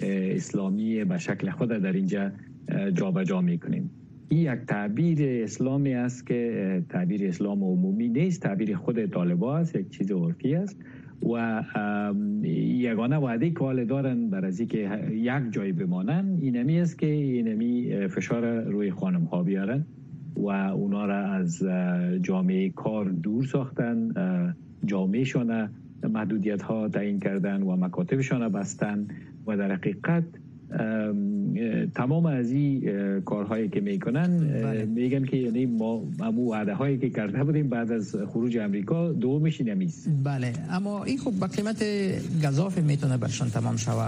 اسلامی 0.00 1.04
به 1.04 1.18
شکل 1.18 1.50
خود 1.50 1.68
در 1.68 1.92
اینجا 1.92 2.30
جابجا 2.94 3.24
جا 3.24 3.40
می‌کنیم. 3.40 3.90
این 4.28 4.40
یک 4.40 4.60
تعبیر 4.68 5.18
اسلامی 5.44 5.94
است 5.94 6.26
که 6.26 6.82
تعبیر 6.88 7.28
اسلام 7.28 7.64
عمومی 7.64 8.08
نیست. 8.08 8.42
تعبیر 8.42 8.76
خود 8.76 9.06
طالبا 9.06 9.58
است. 9.58 9.76
یک 9.76 9.90
چیز 9.90 10.12
عرفی 10.12 10.54
است. 10.54 10.76
و 11.22 11.62
یگانه 12.44 13.16
وعده 13.16 13.50
که 13.50 13.58
حال 13.58 13.84
دارن 13.84 14.30
بر 14.30 14.44
از 14.44 14.60
که 14.60 15.08
یک 15.12 15.50
جای 15.50 15.72
بمانن. 15.72 16.38
اینمی 16.40 16.80
است 16.80 16.98
که 16.98 17.06
اینمی 17.06 18.06
فشار 18.08 18.60
روی 18.60 18.90
خانم 18.90 19.24
ها 19.24 19.42
بیارن 19.42 19.84
و 20.36 20.48
اونا 20.48 21.06
را 21.06 21.18
از 21.18 21.64
جامعه 22.22 22.70
کار 22.70 23.04
دور 23.04 23.44
ساختن. 23.44 24.14
جامعه 24.84 25.24
محدودیت 26.08 26.62
ها 26.62 26.88
تعیین 26.88 27.20
کردن 27.20 27.62
و 27.62 27.76
مکاتبشان 27.76 28.48
بستن 28.48 29.08
و 29.46 29.56
در 29.56 29.72
حقیقت 29.72 30.24
تمام 31.94 32.26
از 32.26 32.50
این 32.50 32.80
کارهایی 33.20 33.68
که 33.68 33.80
می‌کنن 33.80 34.38
بله. 34.38 34.84
میگن 34.84 35.24
که 35.24 35.36
یعنی 35.36 35.66
ما 35.66 36.02
امو 36.20 36.52
وعده 36.52 36.74
هایی 36.74 36.98
که 36.98 37.10
کرده 37.10 37.44
بودیم 37.44 37.68
بعد 37.68 37.92
از 37.92 38.16
خروج 38.32 38.58
امریکا 38.58 39.12
دو 39.12 39.38
میشین 39.38 39.68
نمیست 39.68 40.08
بله. 40.24 40.52
اما 40.70 41.04
این 41.04 41.18
خب 41.18 41.30
با 41.30 41.46
قیمت 41.46 41.84
گذاف 42.44 42.78
می‌تونه 42.78 43.16
برشان 43.16 43.50
تمام 43.50 43.76
شوه. 43.76 44.04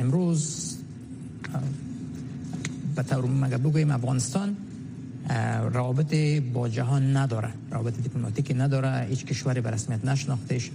امروز 0.00 0.76
به 2.96 3.02
طور 3.02 3.24
مگه 3.24 3.58
بگویم 3.58 3.90
افغانستان 3.90 4.56
رابط 5.72 6.14
با 6.52 6.68
جهان 6.68 7.16
نداره. 7.16 7.48
رابط 7.70 8.02
دیپلماتیکی 8.02 8.54
نداره. 8.54 9.06
هیچ 9.08 9.24
کشوری 9.24 9.60
به 9.60 9.70
رسمیت 9.70 10.04
نشناختش 10.04 10.70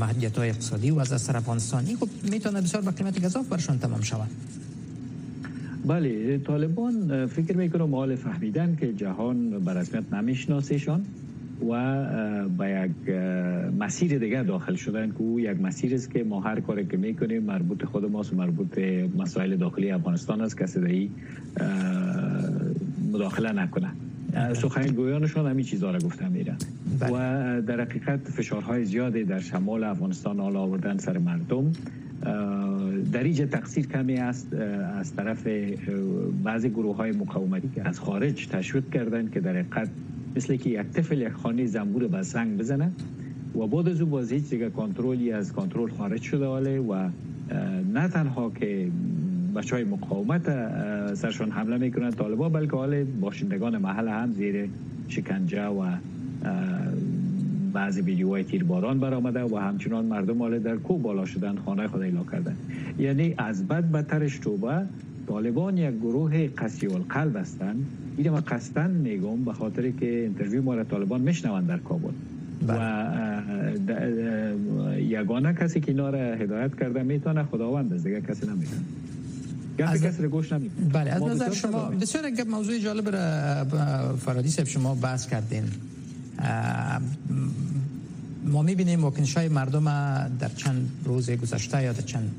محدودیت 0.00 0.38
های 0.38 0.48
اقتصادی 0.48 0.90
و 0.90 0.98
از 0.98 1.12
اثر 1.12 1.36
افغانستان 1.36 1.86
این 1.86 1.98
می‌تونه 2.30 2.60
بسیار 2.60 2.82
با 2.82 2.90
قیمت 2.90 3.24
گذاف 3.24 3.48
برشان 3.48 3.78
تمام 3.78 4.00
شود 4.00 4.30
بله 5.86 6.38
طالبان 6.38 7.26
فکر 7.26 7.56
می‌کنم 7.56 7.94
حال 7.94 8.16
فهمیدن 8.16 8.76
که 8.80 8.92
جهان 8.92 9.64
به 9.64 9.74
رسمیت 9.74 10.12
نمیشناسیشان 10.12 11.04
و 11.68 12.04
به 12.58 12.70
یک 12.70 13.14
مسیر 13.78 14.18
دیگه 14.18 14.42
داخل 14.42 14.74
شدن 14.74 15.10
که 15.10 15.18
او 15.18 15.40
یک 15.40 15.60
مسیر 15.60 15.94
است 15.94 16.10
که 16.10 16.24
ما 16.24 16.40
هر 16.40 16.60
کاری 16.60 16.86
که 16.86 16.96
می‌کنیم 16.96 17.42
مربوط 17.42 17.84
خود 17.84 18.04
ماست 18.04 18.32
و 18.32 18.36
مربوط 18.36 18.78
مسائل 19.16 19.56
داخلی 19.56 19.90
افغانستان 19.90 20.40
است 20.40 20.58
کسی 20.58 20.80
در 20.80 21.10
مداخله 23.12 23.52
نکنه 23.52 23.90
سخنگویانشان 24.54 25.46
همین 25.46 25.64
چیزها 25.64 25.90
را 25.90 25.98
گفته 25.98 26.28
میرن 26.28 26.56
بله. 27.00 27.10
و 27.12 27.62
در 27.62 27.80
حقیقت 27.80 28.28
فشارهای 28.28 28.84
زیادی 28.84 29.24
در 29.24 29.40
شمال 29.40 29.84
افغانستان 29.84 30.40
حال 30.40 30.56
آوردن 30.56 30.98
سر 30.98 31.18
مردم 31.18 31.72
در 33.12 33.22
اینجا 33.22 33.46
تقصیر 33.46 33.86
کمی 33.86 34.16
است 34.16 34.54
از 34.98 35.14
طرف 35.14 35.46
بعضی 36.44 36.70
گروه 36.70 36.96
های 36.96 37.12
مقاومتی 37.12 37.70
که 37.74 37.88
از 37.88 38.00
خارج 38.00 38.46
تشویق 38.46 38.90
کردن 38.90 39.30
که 39.30 39.40
در 39.40 39.50
حقیقت 39.50 39.88
مثل 40.36 40.56
که 40.56 40.70
یک 40.70 40.86
طفل 40.86 41.20
یک 41.20 41.32
خانه 41.32 41.66
زنبور 41.66 42.08
به 42.08 42.22
سنگ 42.22 42.58
بزنه 42.58 42.92
و 43.54 43.66
بعد 43.66 43.88
از 43.88 44.00
او 44.00 44.08
باز 44.08 44.32
هیچ 44.32 44.50
دیگه 44.50 44.70
کنترلی 44.70 45.32
از 45.32 45.52
کنترل 45.52 45.90
خارج 45.90 46.22
شده 46.22 46.80
و 46.80 47.08
نه 47.92 48.08
تنها 48.08 48.50
که 48.50 48.88
بچه 49.54 49.76
های 49.76 49.84
مقاومت 49.84 50.44
سرشان 51.14 51.50
حمله 51.50 51.78
می‌کنند. 51.78 52.14
طالبا 52.14 52.48
بلکه 52.48 52.76
حال 52.76 53.04
باشندگان 53.04 53.78
محل 53.78 54.08
هم 54.08 54.32
زیر 54.32 54.68
شکنجه 55.08 55.66
و 55.66 55.86
بعضی 57.72 58.00
ویدیوهای 58.00 58.44
تیرباران 58.44 59.00
برآمده 59.00 59.44
و 59.44 59.56
همچنان 59.56 60.04
مردم 60.04 60.38
حال 60.38 60.58
در 60.58 60.76
کو 60.76 60.98
بالا 60.98 61.24
شدن 61.24 61.56
خانه 61.56 61.86
خود 61.86 62.02
ایلا 62.02 62.24
کردن. 62.32 62.56
یعنی 62.98 63.34
از 63.38 63.68
بد 63.68 63.84
بدترش 63.84 64.38
توبه 64.38 64.82
طالبان 65.28 65.78
یک 65.78 65.94
گروه 65.94 66.46
قسی 66.46 66.86
القلب 66.86 67.36
هستند 67.36 67.86
این 68.16 68.30
ما 68.30 68.40
قصدن 68.40 68.90
میگم 68.90 69.44
به 69.44 69.52
خاطر 69.52 69.90
که 69.90 70.24
انترویو 70.26 70.62
ما 70.62 70.74
را 70.74 70.84
طالبان 70.84 71.20
میشنوند 71.20 71.66
در 71.66 71.78
کابل. 71.78 72.12
و 72.68 72.72
بله. 73.86 74.56
یگانه 75.02 75.54
کسی 75.54 75.80
که 75.80 75.92
اینا 75.92 76.10
را 76.10 76.18
هدایت 76.18 76.74
کرده 76.80 77.02
می‌تونه 77.02 77.42
خداوند 77.42 77.92
از 77.92 78.04
دیگه 78.04 78.20
کسی 78.20 78.46
نمی‌تونه 78.46 78.82
از 79.86 80.02
کسی 80.02 80.26
گوش 80.28 80.52
بله 80.92 81.10
از 81.10 81.22
نظر 81.22 81.54
شما 81.54 81.84
بسیار 81.84 82.28
یک 82.28 82.40
موضوع 82.40 82.78
جالب 82.78 83.08
را 83.08 84.16
فرادی 84.16 84.50
صاحب 84.50 84.68
شما 84.68 84.94
بحث 84.94 85.26
کردین. 85.26 85.64
ما 88.44 88.62
می‌بینیم 88.62 89.02
واکنش 89.02 89.36
های 89.36 89.48
مردم 89.48 89.84
در 90.40 90.48
چند 90.56 90.90
روز 91.04 91.30
گذشته 91.30 91.82
یا 91.82 91.92
در 91.92 92.02
چند 92.02 92.30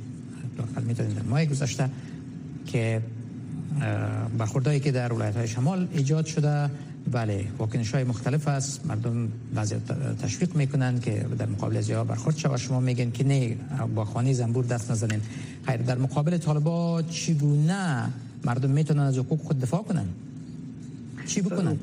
می‌تونیم 0.87 1.13
در 1.13 1.21
ماه 1.21 1.45
گذشته 1.45 1.89
که 2.65 3.01
برخوردهایی 4.37 4.79
که 4.79 4.91
در 4.91 5.13
ولایت 5.13 5.35
های 5.35 5.47
شمال 5.47 5.87
ایجاد 5.93 6.25
شده 6.25 6.69
بله 7.11 7.45
واکنش 7.57 7.91
های 7.91 8.03
مختلف 8.03 8.47
است 8.47 8.85
مردم 8.85 9.27
بعضی 9.55 9.75
تشویق 10.21 10.55
می‌کنن 10.55 10.99
که 10.99 11.25
در 11.37 11.45
مقابل 11.45 11.77
از 11.77 11.91
برخورد 11.91 12.37
شود 12.37 12.57
شما 12.57 12.79
میگن 12.79 13.11
که 13.11 13.23
نه 13.23 13.57
با 13.95 14.05
خانه 14.05 14.33
زنبور 14.33 14.65
دست 14.65 14.91
نزنین. 14.91 15.21
خیر 15.65 15.77
در 15.77 15.97
مقابل 15.97 16.37
طالبا 16.37 17.01
چگونه 17.01 18.09
مردم 18.45 18.69
می‌تونن 18.69 18.99
از 18.99 19.17
حقوق 19.17 19.39
خود 19.39 19.59
دفاع 19.59 19.83
کنن؟ 19.83 20.05
چی 21.27 21.41
بکنن؟ 21.41 21.77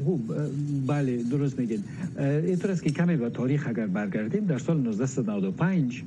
بله 0.87 1.23
درست 1.23 1.59
میگین. 1.59 1.85
اینطور 2.19 2.71
است 2.71 2.83
که 2.83 2.91
کمی 2.91 3.17
به 3.17 3.31
تاریخ 3.31 3.67
اگر 3.67 3.87
برگردیم 3.87 4.47
در 4.47 4.59
سال 4.59 4.87
1995 4.87 6.03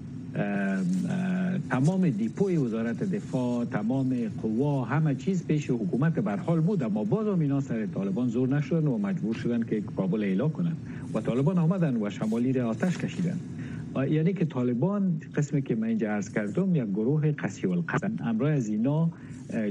تمام 1.70 2.10
دیپوی 2.10 2.58
وزارت 2.58 3.04
دفاع 3.04 3.66
تمام 3.66 4.16
قوا 4.42 4.86
همه 4.86 5.16
چیز 5.16 5.46
پیش 5.46 5.70
حکومت 5.70 6.20
بر 6.20 6.38
حال 6.38 6.60
بود 6.60 6.84
اما 6.84 7.04
باز 7.04 7.28
هم 7.28 7.40
اینا 7.40 7.62
سر 7.62 7.86
طالبان 7.86 8.30
زور 8.30 8.50
نشدن 8.50 8.88
و 8.88 8.98
مجبور 8.98 9.36
شدن 9.36 9.64
که 9.64 9.82
کابل 9.82 10.24
ایلا 10.24 10.48
کنن. 10.48 10.76
و 11.14 11.22
طالبان 11.22 11.58
آمدن 11.58 12.04
و 12.04 12.10
شمالی 12.10 12.54
را 12.54 12.70
آتش 12.70 12.98
کشیدن. 12.98 13.38
یعنی 14.10 14.34
که 14.34 14.46
طالبان 14.46 15.22
قسمی 15.36 15.62
که 15.62 15.76
من 15.76 15.88
اینجا 15.88 16.12
عرض 16.12 16.30
کردم 16.30 16.76
یک 16.76 16.84
گروه 16.84 17.32
قسی 17.32 17.68
القسم 17.68 18.12
امرای 18.20 18.54
از 18.54 18.68
اینا 18.68 19.10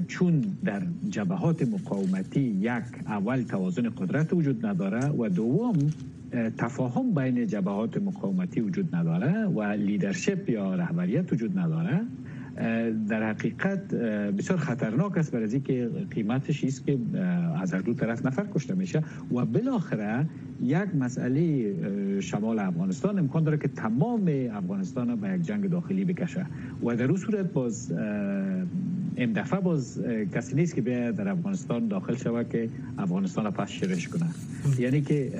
چون 0.09 0.45
در 0.65 0.83
جبهات 1.11 1.63
مقاومتی 1.63 2.41
یک 2.41 2.83
اول 3.07 3.43
توازن 3.43 3.89
قدرت 3.89 4.33
وجود 4.33 4.67
نداره 4.67 5.09
و 5.19 5.29
دوم 5.29 5.75
تفاهم 6.59 7.15
بین 7.15 7.47
جبهات 7.47 7.97
مقاومتی 7.97 8.61
وجود 8.61 8.97
نداره 8.97 9.47
و 9.47 9.63
لیدرشپ 9.63 10.49
یا 10.49 10.75
رهبریت 10.75 11.33
وجود 11.33 11.59
نداره. 11.59 12.01
در 13.09 13.31
حقیقت 13.31 13.95
بسیار 14.39 14.59
خطرناک 14.59 15.19
است 15.19 15.33
برای 15.33 15.61
که 15.61 15.91
قیمتش 16.11 16.65
است 16.65 16.87
که 16.87 16.99
از 17.61 17.75
هر 17.75 17.81
دو 17.81 17.95
طرف 17.95 18.27
نفر 18.27 18.47
کشته 18.55 18.75
میشه 18.75 19.03
و 19.35 19.45
بالاخره 19.45 20.27
یک 20.63 20.95
مسئله 20.95 22.21
شمال 22.21 22.59
افغانستان 22.59 23.19
امکان 23.19 23.45
داره 23.45 23.59
که 23.59 23.69
تمام 23.69 24.31
افغانستان 24.53 25.17
به 25.17 25.29
یک 25.29 25.43
جنگ 25.43 25.71
داخلی 25.71 26.05
بکشه. 26.05 26.47
و 26.85 26.97
در 26.97 27.05
اون 27.05 27.17
صورت 27.17 27.53
باز 27.53 27.93
این 29.17 29.33
دفعه 29.33 29.61
باز 29.61 30.01
کسی 30.35 30.55
نیست 30.55 30.75
که 30.75 30.81
بیاید 30.81 31.17
در 31.17 31.29
افغانستان 31.29 31.89
داخل 31.89 32.17
شود 32.17 32.49
که 32.49 32.69
افغانستان 32.99 33.45
را 33.45 33.51
پس 33.51 33.69
شرش 33.69 34.09
کنه. 34.09 34.27
یعنی 34.79 35.01
که 35.01 35.33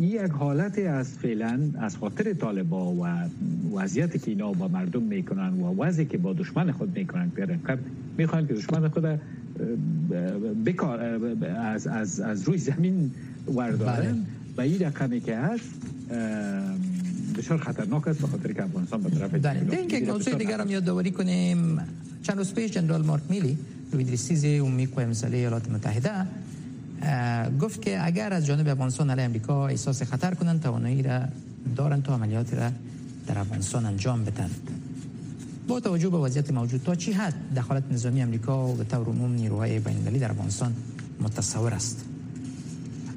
این 0.00 0.02
یک 0.02 0.30
حالت 0.30 0.78
از 0.78 1.18
فعلا 1.18 1.60
از 1.78 1.96
خاطر 1.96 2.32
طالبا 2.32 2.92
و 2.92 3.06
وضعیت 3.74 4.24
که 4.24 4.30
اینا 4.30 4.52
با 4.52 4.68
مردم 4.68 5.02
می‌کنن 5.02 5.52
و 5.60 5.82
وضعی 5.82 6.04
که 6.04 6.18
با 6.18 6.32
دشمن 6.32 6.70
خود 6.72 6.98
می‌کنن 6.98 7.28
در 7.28 7.58
می‌خوان 8.18 8.46
که 8.46 8.54
دشمن 8.54 8.88
خود 8.88 9.04
بکار 10.66 11.00
از, 11.58 11.86
از, 11.86 12.20
از 12.20 12.48
روی 12.48 12.58
زمین 12.58 13.10
وردارن 13.54 14.12
بله. 14.12 14.22
و 14.56 14.60
این 14.60 14.78
رقمی 14.80 15.20
که 15.20 15.36
هست 15.36 15.70
بسیار 17.38 17.58
خطرناک 17.58 18.08
است 18.08 18.20
به 18.20 18.26
خاطر 18.26 18.52
که 18.52 18.62
افغانستان 18.62 19.02
به 19.02 19.10
طرف 19.10 19.34
بله. 19.34 19.78
اینکه 19.78 20.00
موضوع 20.00 20.34
دیگر 20.34 20.60
هم 20.60 20.70
یادآوری 20.70 21.10
کنیم. 21.10 21.80
چند 22.22 22.38
روز 22.38 22.54
پیش 22.54 22.70
جنرال 22.70 23.02
مارک 23.02 23.22
میلی 23.28 23.58
روی 23.92 24.58
عمومی 24.58 24.86
قوه 24.86 25.06
مسئله 25.06 25.36
ایالات 25.36 25.70
متحده 25.70 26.10
گفت 27.60 27.82
که 27.82 28.06
اگر 28.06 28.32
از 28.32 28.46
جانب 28.46 28.68
افغانستان 28.68 29.10
علیه 29.10 29.24
امریکا 29.24 29.68
احساس 29.68 30.02
خطر 30.02 30.34
کنند 30.34 30.62
توانایی 30.62 31.02
را 31.02 31.20
دارند 31.76 32.02
تا 32.02 32.14
عملیات 32.14 32.54
را 32.54 32.70
در 33.26 33.38
افغانستان 33.38 33.86
انجام 33.86 34.24
بدن 34.24 34.50
با 35.68 35.80
توجه 35.80 36.08
به 36.08 36.16
وضعیت 36.18 36.50
موجود 36.50 36.82
تا 36.82 36.94
چی 36.94 37.12
حد 37.12 37.34
دخالت 37.56 37.82
نظامی 37.90 38.22
امریکا 38.22 38.68
و 38.68 38.74
به 38.74 38.84
طور 38.84 39.06
عموم 39.06 39.32
نیروهای 39.32 39.78
بین 39.78 40.18
در 40.18 40.30
افغانستان 40.30 40.74
متصور 41.20 41.74
است؟ 41.74 42.04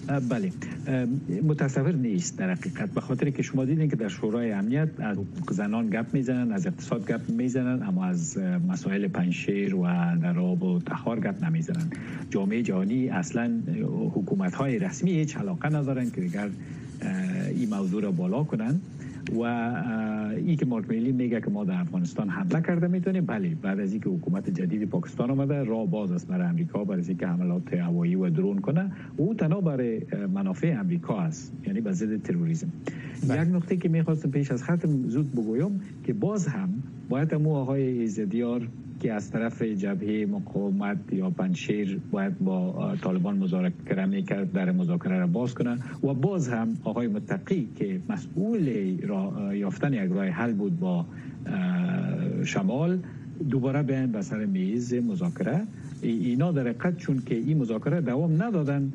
بله. 0.10 0.52
متصور 1.44 1.92
نیست 1.92 2.38
در 2.38 2.52
حقیقت. 2.52 2.90
به 2.90 3.02
خاطر 3.02 3.30
که 3.30 3.44
شما 3.44 3.66
دیدین 3.66 3.90
که 3.90 3.96
در 3.96 4.08
شورای 4.08 4.52
امنیت 4.52 4.90
از 5.00 5.18
زنان 5.52 5.90
گپ 5.90 6.06
می‌زنن 6.14 6.52
از 6.52 6.68
اقتصاد 6.68 7.12
گپ 7.12 7.30
می‌زنن 7.30 7.84
اما 7.84 8.06
از 8.06 8.38
مسائل 8.68 9.08
پنشیر 9.08 9.76
و 9.76 9.88
نراب 10.16 10.64
و 10.64 10.80
تخار 10.80 11.20
گپ 11.20 11.44
نمی‌زنن. 11.44 11.92
جامعه 12.30 12.64
جهانی 12.64 13.10
اصلا 13.10 13.52
حکومت 14.16 14.56
های 14.56 14.80
رسمی 14.80 15.12
هیچ 15.12 15.38
علاقه 15.38 15.70
ندارن 15.70 16.10
که 16.10 16.22
دیگر 16.22 16.50
این 17.56 17.70
موضوع 17.70 18.02
را 18.04 18.12
بالا 18.12 18.44
کنن. 18.44 18.80
و 19.36 19.42
ای 20.46 20.56
که 20.56 20.66
مارک 20.66 20.90
میلی 20.90 21.12
میگه 21.12 21.42
که 21.42 21.50
ما 21.50 21.64
در 21.64 21.82
افغانستان 21.82 22.30
حمله 22.30 22.62
کرده 22.62 22.88
می‌تونیم. 22.88 23.26
بله 23.26 23.56
بعد 23.62 23.80
از 23.80 23.92
اینکه 23.92 24.10
حکومت 24.10 24.50
جدید 24.50 24.90
پاکستان 24.90 25.32
آمده 25.32 25.64
را 25.64 25.86
باز 25.86 26.12
است 26.12 26.28
برای 26.28 26.48
امریکا 26.48 26.84
برای 26.84 27.04
اینکه 27.08 27.28
حملات 27.28 27.74
هوایی 27.74 28.16
و 28.16 28.30
درون 28.30 28.60
کنه. 28.60 28.92
او 29.18 29.34
تنها 29.34 29.62
برای 29.62 30.02
منافع 30.34 30.76
امریکا 30.80 31.20
است 31.20 31.54
یعنی 31.68 31.82
به 31.82 31.92
ضد 31.92 32.22
تروریسم. 32.22 32.68
بله. 33.30 33.42
یک 33.42 33.56
نقطه 33.56 33.78
که 33.78 33.90
می‌خواستم 33.90 34.32
پیش 34.32 34.52
از 34.52 34.64
ختم 34.64 35.08
زود 35.08 35.32
بگویم 35.32 35.82
که 36.04 36.14
باز 36.14 36.48
هم 36.48 36.70
باید 37.10 37.36
مو 37.36 37.56
آقای 37.56 37.82
ایزدیار 37.82 38.68
که 39.00 39.14
از 39.14 39.32
طرف 39.32 39.62
جبهه 39.62 40.26
مقاومت 40.26 40.98
یا 41.12 41.30
پنشیر 41.30 42.00
باید 42.12 42.40
با 42.40 42.96
طالبان 43.02 43.38
مذاکره 43.38 44.06
می‌کرد 44.06 44.52
در 44.52 44.72
مذاکره 44.72 45.20
را 45.20 45.28
باز 45.28 45.54
کنه 45.54 45.78
و 46.04 46.14
باز 46.14 46.50
هم 46.50 46.78
آقای 46.84 47.08
متقی 47.08 47.68
که 47.76 48.00
مسئول 48.10 48.98
را 49.08 49.56
یافتن 49.56 49.94
یک 49.94 50.12
راه 50.12 50.26
حل 50.26 50.54
بود 50.54 50.80
با 50.80 51.06
شمال 52.46 53.00
دوباره 53.50 53.84
بیان 53.84 54.12
به 54.12 54.22
سر 54.22 54.46
میز 54.46 54.94
مذاکره. 54.94 55.62
اینا 56.02 56.52
در 56.52 56.68
حقیقت 56.68 56.98
چون 56.98 57.22
که 57.26 57.36
این 57.36 57.58
مذاکره 57.58 58.02
دوام 58.02 58.44
ندادن 58.44 58.94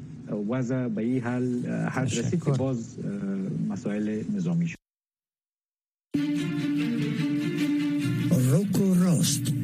وضع 0.48 0.88
به 0.88 1.02
این 1.02 1.20
حل 1.20 1.66
حد 1.66 2.06
رسید 2.06 2.44
که 2.44 2.50
باز 2.50 2.98
مسائل 3.68 4.22
نظامی 4.36 4.68
شد. 4.68 4.76
روکو 8.52 8.94
راست. 8.94 9.63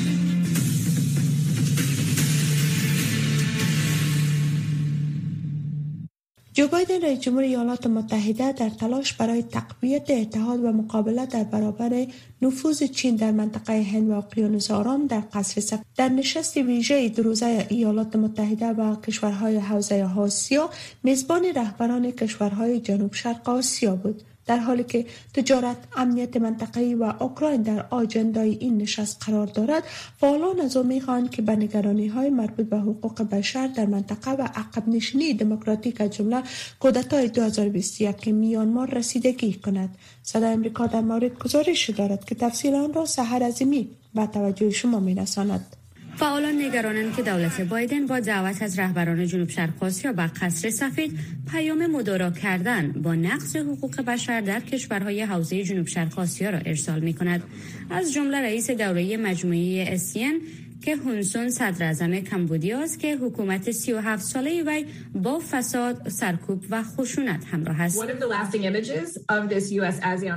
جو 6.61 6.67
بایدن 6.67 7.01
رئیس 7.01 7.19
جمهور 7.19 7.43
ایالات 7.43 7.87
متحده 7.87 8.51
در 8.51 8.69
تلاش 8.69 9.13
برای 9.13 9.43
تقویت 9.43 10.11
اتحاد 10.11 10.63
و 10.63 10.71
مقابله 10.71 11.25
در 11.25 11.43
برابر 11.43 12.07
نفوذ 12.41 12.83
چین 12.83 13.15
در 13.15 13.31
منطقه 13.31 13.83
هند 13.83 14.09
و 14.09 14.13
اقیانوس 14.13 14.71
آرام 14.71 15.07
در 15.07 15.23
قصر 15.33 15.61
سفید 15.61 15.85
در 15.97 16.09
نشست 16.09 16.57
ویژه 16.57 17.09
دروزه 17.09 17.67
ایالات 17.69 18.15
متحده 18.15 18.65
و 18.65 18.95
کشورهای 18.95 19.57
حوزه 19.57 20.09
آسیا 20.17 20.69
میزبان 21.03 21.45
رهبران 21.55 22.11
کشورهای 22.11 22.79
جنوب 22.79 23.13
شرق 23.13 23.49
آسیا 23.49 23.95
بود. 23.95 24.23
در 24.45 24.57
حالی 24.57 24.83
که 24.83 25.05
تجارت 25.33 25.77
امنیت 25.95 26.37
منطقه‌ای 26.37 26.95
و 26.95 27.13
اوکراین 27.19 27.61
در 27.61 27.85
آجندای 27.89 28.49
این 28.49 28.77
نشست 28.77 29.23
قرار 29.25 29.47
دارد 29.47 29.83
فعالان 30.17 30.59
از 30.59 30.77
او 30.77 30.83
می‌خواهند 30.83 31.29
که 31.29 31.41
به 31.41 31.55
نگرانی 31.55 32.07
های 32.07 32.29
مربوط 32.29 32.65
به 32.65 32.77
حقوق 32.77 33.21
بشر 33.21 33.67
در 33.67 33.85
منطقه 33.85 34.31
و 34.31 34.41
عقب 34.41 34.87
نشینی 34.87 35.33
دموکراتیک 35.33 36.01
از 36.01 36.09
جمله 36.09 36.43
کودتای 36.79 37.27
2021 37.27 38.17
که 38.17 38.31
میانمار 38.31 38.89
رسیدگی 38.89 39.53
کند. 39.53 39.97
صدای 40.23 40.53
امریکا 40.53 40.87
در 40.87 41.01
مورد 41.01 41.39
گزارش 41.39 41.89
دارد 41.89 42.25
که 42.25 42.35
تفصیل 42.35 42.75
آن 42.75 42.93
را 42.93 43.05
سحر 43.05 43.43
عظیمی 43.43 43.89
به 44.15 44.25
توجه 44.25 44.69
شما 44.69 44.99
میرساند. 44.99 45.80
فعالان 46.15 46.61
نگرانند 46.61 47.15
که 47.15 47.21
دولت 47.21 47.61
بایدن 47.61 48.05
با 48.05 48.19
دعوت 48.19 48.61
از 48.61 48.79
رهبران 48.79 49.25
جنوب 49.27 49.49
شرق 49.49 49.83
آسیا 49.83 50.13
و 50.17 50.29
قصر 50.41 50.69
سفید 50.69 51.19
پیام 51.51 51.87
مدارا 51.87 52.31
کردن 52.31 52.91
با 52.91 53.15
نقض 53.15 53.55
حقوق 53.55 54.01
بشر 54.01 54.41
در 54.41 54.59
کشورهای 54.59 55.21
حوزه 55.21 55.63
جنوب 55.63 55.87
شرق 55.87 56.19
آسیا 56.19 56.49
را 56.49 56.57
ارسال 56.57 56.99
می 56.99 57.13
کند 57.13 57.43
از 57.89 58.13
جمله 58.13 58.41
رئیس 58.41 58.71
دوره 58.71 59.17
مجموعه 59.17 59.85
اسین 59.87 60.41
که 60.81 60.95
هونسون 60.95 61.49
صدر 61.49 61.85
اعظم 61.85 62.19
کمبودیا 62.19 62.79
است 62.79 62.99
که 62.99 63.17
حکومت 63.17 63.71
37 63.71 64.23
ساله 64.23 64.63
وی 64.63 64.85
با 65.15 65.41
فساد، 65.51 66.09
سرکوب 66.09 66.65
و 66.69 66.83
خشونت 66.83 67.45
همراه 67.45 67.81
است. 67.81 68.03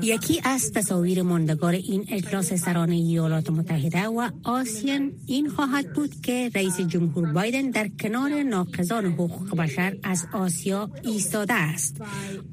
یکی 0.03 0.41
از 0.45 0.73
تصاویر 0.73 1.23
ماندگار 1.23 1.73
این 1.73 2.05
اجلاس 2.09 2.53
سران 2.53 2.91
ایالات 2.91 3.51
متحده 3.51 4.07
و 4.07 4.31
آسیان 4.45 5.13
این 5.27 5.49
خواهد 5.49 5.93
بود 5.93 6.21
که 6.23 6.51
رئیس 6.55 6.81
جمهور 6.81 7.33
بایدن 7.33 7.71
در 7.71 7.89
کنار 8.01 8.43
ناقضان 8.43 9.05
حقوق 9.07 9.57
بشر 9.57 9.97
از 10.03 10.27
آسیا 10.33 10.91
ایستاده 11.03 11.55
است. 11.55 12.03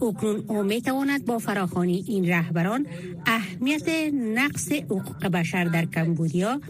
اکنون 0.01 0.43
او 0.47 0.63
می 0.63 0.81
تواند 0.81 1.25
با 1.25 1.39
فراخانی 1.39 2.05
این 2.07 2.29
رهبران 2.29 2.85
اهمیت 3.25 3.89
نقص 4.13 4.71
حقوق 4.71 5.27
بشر 5.27 5.63
در 5.63 5.85
کمبودیا 5.85 6.61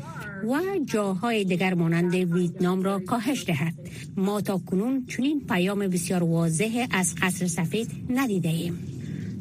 و 0.43 0.79
جاهای 0.85 1.43
دیگر 1.43 1.73
مانند 1.73 2.15
ویتنام 2.15 2.83
را 2.83 2.99
کاهش 2.99 3.45
دهد. 3.45 3.73
ما 4.17 4.41
تا 4.41 4.57
کنون 4.57 5.05
چنین 5.05 5.45
پیام 5.49 5.79
بسیار 5.79 6.23
واضح 6.23 6.87
از 6.91 7.15
قصر 7.21 7.47
سفید 7.47 7.91
ندیده 8.09 8.49
ایم 8.49 8.79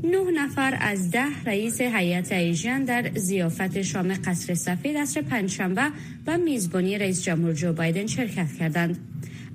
نه 0.05 0.31
نفر 0.31 0.79
از 0.81 1.11
ده 1.11 1.43
رئیس 1.47 1.81
هیئت 1.81 2.33
ایژن 2.33 2.85
در 2.85 3.11
زیافت 3.15 3.83
شام 3.83 4.15
قصر 4.15 4.55
سفید 4.55 4.97
عصر 4.97 5.23
پنجشنبه 5.23 5.91
و 6.27 6.39
میزبانی 6.39 6.99
رئیس 6.99 7.23
جمهور 7.23 7.53
جو 7.53 7.73
بایدن 7.73 8.07
شرکت 8.07 8.53
کردند. 8.59 8.99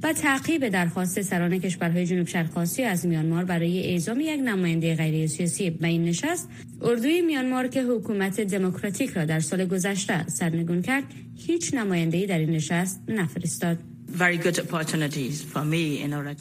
و 0.05 0.13
تعقیب 0.13 0.69
درخواست 0.69 1.21
سران 1.21 1.59
کشورهای 1.59 2.05
جنوب 2.05 2.27
شرق 2.27 2.57
آسیا 2.57 2.89
از 2.89 3.05
میانمار 3.05 3.45
برای 3.45 3.91
اعزام 3.91 4.19
یک 4.19 4.39
نماینده 4.39 4.95
غیر 4.95 5.27
سیاسی 5.27 5.69
به 5.69 5.87
این 5.87 6.03
نشست. 6.03 6.49
اردوی 6.81 7.21
میانمار 7.21 7.67
که 7.67 7.83
حکومت 7.83 8.41
دموکراتیک 8.41 9.09
را 9.09 9.25
در 9.25 9.39
سال 9.39 9.65
گذشته 9.65 10.27
سرنگون 10.27 10.81
کرد 10.81 11.03
هیچ 11.37 11.73
نماینده‌ای 11.73 12.25
در 12.25 12.37
این 12.37 12.49
نشست 12.49 13.03
نفرستاد. 13.07 13.94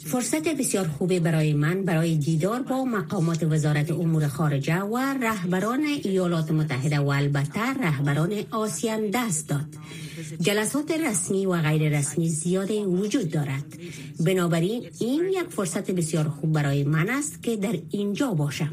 فرصت 0.05 0.47
بسیار 0.47 0.87
خوبی 0.87 1.19
برای 1.19 1.53
من 1.53 1.83
برای 1.83 2.15
دیدار 2.15 2.61
با 2.61 2.85
مقامات 2.85 3.43
وزارت 3.43 3.91
امور 3.91 4.27
خارجه 4.27 4.79
و 4.79 4.97
رهبران 4.97 5.83
ایالات 6.03 6.51
متحده 6.51 6.99
و 6.99 7.07
البته 7.07 7.73
رهبران 7.83 8.43
آسیان 8.51 9.09
دست 9.09 9.49
داد. 9.49 9.65
جلسات 10.41 10.91
رسمی 10.91 11.45
و 11.45 11.61
غیر 11.61 11.97
رسمی 11.97 12.29
زیاد 12.29 12.71
وجود 12.71 13.31
دارد. 13.31 13.65
بنابراین 14.19 14.85
این 14.99 15.23
یک 15.29 15.49
فرصت 15.49 15.91
بسیار 15.91 16.29
خوب 16.29 16.51
برای 16.53 16.83
من 16.83 17.09
است 17.09 17.43
که 17.43 17.57
در 17.57 17.77
اینجا 17.91 18.31
باشم. 18.31 18.71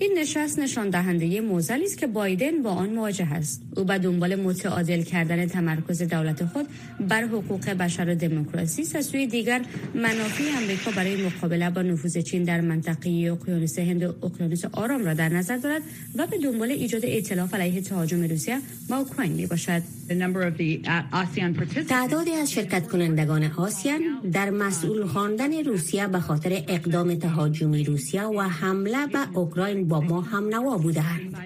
این 0.00 0.18
نشست 0.18 0.58
نشان 0.58 0.90
دهنده 0.90 1.40
موزلی 1.40 1.84
است 1.84 1.98
که 1.98 2.06
بایدن 2.06 2.62
با 2.62 2.70
آن 2.70 2.90
مواجه 2.90 3.32
است. 3.32 3.62
او 3.76 3.84
به 3.84 3.98
دنبال 3.98 4.34
متعادل 4.34 5.02
کردن 5.02 5.46
تمرکز 5.46 6.02
دولت 6.02 6.44
خود 6.44 6.66
بر 7.08 7.22
حقوق 7.22 7.70
بشر 7.70 8.10
و 8.10 8.14
دموکراسی 8.14 8.82
است. 8.82 8.96
از 8.96 9.06
سوی 9.06 9.26
دیگر 9.26 9.62
منافع 9.94 10.44
امریکا 10.56 10.90
برای 10.90 11.26
مقابله 11.26 11.70
با 11.70 11.82
نفوذ 11.82 12.18
چین 12.18 12.44
در 12.44 12.60
منطقه 12.60 13.10
اقیانوس 13.40 13.78
هند 13.78 14.02
و 14.02 14.14
اقیانوس 14.22 14.64
آرام 14.72 15.04
را 15.04 15.14
در 15.14 15.28
نظر 15.28 15.56
دارد 15.56 15.82
و 16.14 16.26
به 16.26 16.38
دنبال 16.38 16.70
ایجاد 16.70 17.04
ائتلاف 17.04 17.54
علیه 17.54 17.80
تهاجم 17.80 18.22
روسیه 18.22 18.58
با 18.88 18.96
اوکراین 18.96 19.32
می 19.32 19.46
باشد. 19.46 19.82
تعدادی 21.88 22.30
از 22.30 22.52
شرکت 22.52 22.88
کنندگان 22.88 23.44
آسیان 23.56 24.00
در 24.32 24.50
مسئول 24.50 25.06
خواندن 25.06 25.64
روسیه 25.64 26.06
به 26.06 26.20
خاطر 26.20 26.62
اقدام 26.68 27.14
تهاجمی 27.14 27.84
روسیه 27.84 28.22
و 28.22 28.40
حمله 28.40 29.06
به 29.06 29.38
اوکراین 29.38 29.85
با 29.88 30.00
ما 30.00 30.20
هم 30.20 30.48
نوا 30.48 30.78
بودند 30.78 31.36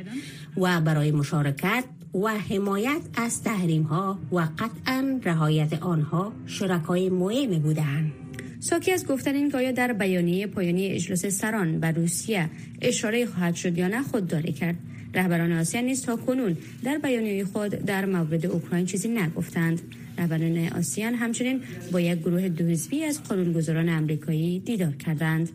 و 0.56 0.80
برای 0.80 1.10
مشارکت 1.12 1.84
و 2.14 2.28
حمایت 2.28 3.00
از 3.14 3.42
تحریم 3.42 3.82
ها 3.82 4.18
و 4.32 4.48
قطعا 4.58 5.20
رهایت 5.24 5.82
آنها 5.82 6.32
شرکای 6.46 7.10
مهم 7.10 7.58
بودند. 7.58 8.12
ساکی 8.60 8.92
از 8.92 9.06
گفتن 9.06 9.34
این 9.34 9.54
آیا 9.54 9.72
در 9.72 9.92
بیانیه 9.92 10.46
پایانی 10.46 10.86
اجلاس 10.86 11.26
سران 11.26 11.78
و 11.80 11.92
روسیه 11.92 12.50
اشاره 12.80 13.26
خواهد 13.26 13.54
شد 13.54 13.78
یا 13.78 13.88
نه 13.88 14.02
خودداری 14.02 14.52
کرد. 14.52 14.76
رهبران 15.14 15.52
آسیا 15.52 15.80
نیز 15.80 16.02
تا 16.02 16.16
کنون 16.16 16.56
در 16.84 16.98
بیانیه 16.98 17.44
خود 17.44 17.70
در 17.70 18.04
مورد 18.06 18.46
اوکراین 18.46 18.86
چیزی 18.86 19.08
نگفتند. 19.08 19.80
رهبران 20.18 20.68
آسیان 20.68 21.14
همچنین 21.14 21.62
با 21.92 22.00
یک 22.00 22.18
گروه 22.18 22.48
دو 22.48 22.64
از 23.06 23.22
قانونگذاران 23.22 23.88
امریکایی 23.88 24.58
دیدار 24.58 24.92
کردند. 24.92 25.48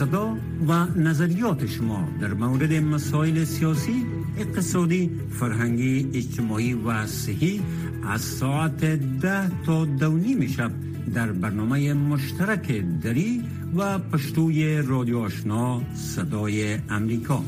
صدا 0.00 0.36
و 0.68 0.86
نظریات 0.96 1.66
شما 1.66 2.08
در 2.20 2.32
مورد 2.34 2.72
مسائل 2.72 3.44
سیاسی 3.44 4.06
اقتصادی 4.38 5.10
فرهنگی 5.30 6.10
اجتماعی 6.14 6.74
و 6.74 7.06
صحی 7.06 7.60
از 8.08 8.20
ساعت 8.20 8.84
ده 9.20 9.64
تا 9.66 9.84
دو 9.84 10.46
شب 10.46 10.70
در 11.14 11.32
برنامه 11.32 11.92
مشترک 11.92 12.84
دری 13.02 13.42
و 13.76 13.98
پشتوی 13.98 14.82
رادیو 14.82 15.18
آشنا 15.18 15.82
صدای 15.94 16.78
امریکا. 16.90 17.44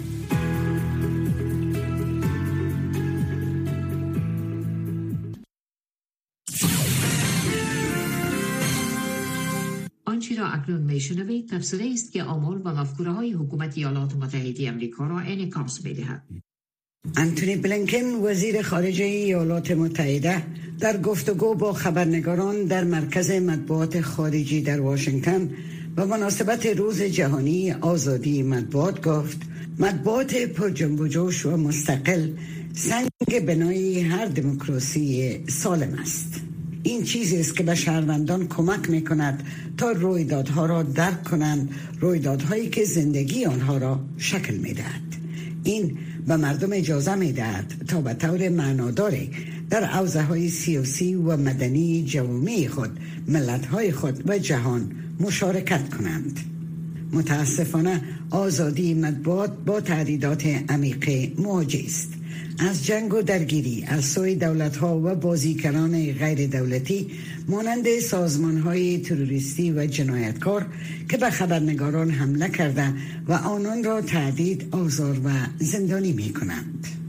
اکنون 10.63 10.83
میشنوید 10.83 11.49
تفسیری 11.49 11.93
است 11.93 12.13
که 12.13 12.23
آمال 12.23 12.61
و 12.65 12.75
مفکوره 12.75 13.13
های 13.13 13.33
حکومت 13.33 13.79
ایالات 13.79 14.17
متحده 14.17 14.69
امریکا 14.69 15.07
را 15.07 15.19
انعکاس 15.19 15.85
می‌دهد. 15.85 16.23
انتونی 17.17 17.57
بلنکن 17.57 18.05
وزیر 18.23 18.63
خارجه 18.63 19.05
ایالات 19.05 19.71
متحده 19.71 20.43
در 20.81 20.97
گفتگو 21.01 21.55
با 21.55 21.73
خبرنگاران 21.73 22.65
در 22.65 22.85
مرکز 22.85 23.31
مطبوعات 23.31 24.01
خارجی 24.01 24.61
در 24.61 24.81
واشنگتن 24.81 25.51
و 25.97 26.07
مناسبت 26.07 26.67
روز 26.67 27.03
جهانی 27.03 27.73
آزادی 27.73 28.43
مطبوعات 28.43 29.07
گفت 29.09 29.39
مطبوعات 29.79 30.35
پر 30.37 30.71
جنب 30.71 31.01
و 31.01 31.09
جوش 31.09 31.47
و 31.47 31.57
مستقل 31.57 32.31
سنگ 32.75 33.47
بنای 33.47 34.01
هر 34.01 34.27
دموکراسی 34.27 35.41
سالم 35.49 35.99
است. 36.01 36.52
این 36.83 37.03
چیزی 37.03 37.41
است 37.41 37.57
که 37.57 37.63
به 37.63 37.75
شهروندان 37.75 38.49
کمک 38.49 38.91
می 38.91 39.05
کند 39.05 39.43
تا 39.77 39.91
رویدادها 39.91 40.67
را 40.67 40.83
درک 40.83 41.25
کنند 41.25 41.75
رویدادهایی 42.01 42.69
که 42.69 42.85
زندگی 42.85 43.45
آنها 43.45 43.79
را 43.79 44.01
شکل 44.19 44.55
می 44.55 44.75
دهد. 44.75 45.03
این 45.65 45.99
به 46.27 46.37
مردم 46.37 46.73
اجازه 46.73 47.15
می 47.15 47.33
دهد 47.33 47.73
تا 47.89 48.01
به 48.01 48.15
طور 48.15 48.49
معناداری 48.49 49.31
در 49.71 49.85
عوضه 49.85 50.23
های 50.23 50.49
سیاسی 50.49 51.15
و 51.15 51.37
مدنی 51.37 52.05
جوامع 52.05 52.67
خود 52.67 53.01
ملت 53.29 53.67
های 53.67 53.93
خود 53.93 54.31
و 54.31 54.39
جهان 54.39 54.93
مشارکت 55.21 55.95
کنند 55.95 56.52
متاسفانه 57.13 58.01
آزادی 58.31 58.95
مطبوعات 58.95 59.53
با 59.67 59.81
تعدیدات 59.81 60.47
عمیق 60.69 61.31
مواجه 61.41 61.83
است 61.87 62.09
از 62.59 62.87
جنگ 62.87 63.15
و 63.15 63.23
درگیری 63.23 63.85
از 63.89 64.05
سوی 64.05 64.35
دولت 64.35 64.77
ها 64.77 64.99
و 64.99 65.15
بازیکنان 65.15 66.13
غیر 66.13 66.47
دولتی 66.47 67.11
مانند 67.49 67.99
سازمان 67.99 68.59
های 68.59 68.99
تروریستی 68.99 69.73
و 69.73 69.87
جنایتکار 69.87 70.67
که 71.09 71.17
به 71.17 71.31
خبرنگاران 71.31 72.11
حمله 72.11 72.49
کرده 72.49 72.95
و 73.29 73.33
آنان 73.33 73.85
را 73.85 74.01
تعدید 74.01 74.69
آزار 74.71 75.21
و 75.25 75.31
زندانی 75.59 76.13
می 76.13 76.33
کنند. 76.33 77.02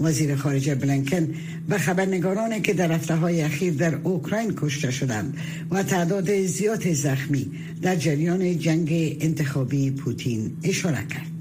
وزیر 0.00 0.36
خارجه 0.36 0.74
بلنکن 0.74 1.28
به 1.68 1.78
خبرنگارانی 1.78 2.60
که 2.60 2.74
در 2.74 2.92
هفته 2.92 3.14
های 3.14 3.42
اخیر 3.42 3.72
در 3.72 3.94
اوکراین 3.94 4.54
کشته 4.56 4.90
شدند 4.90 5.36
و 5.70 5.82
تعداد 5.82 6.46
زیاد 6.46 6.92
زخمی 6.92 7.50
در 7.82 7.96
جریان 7.96 8.58
جنگ 8.58 9.16
انتخابی 9.20 9.90
پوتین 9.90 10.56
اشاره 10.62 11.06
کرد. 11.10 11.36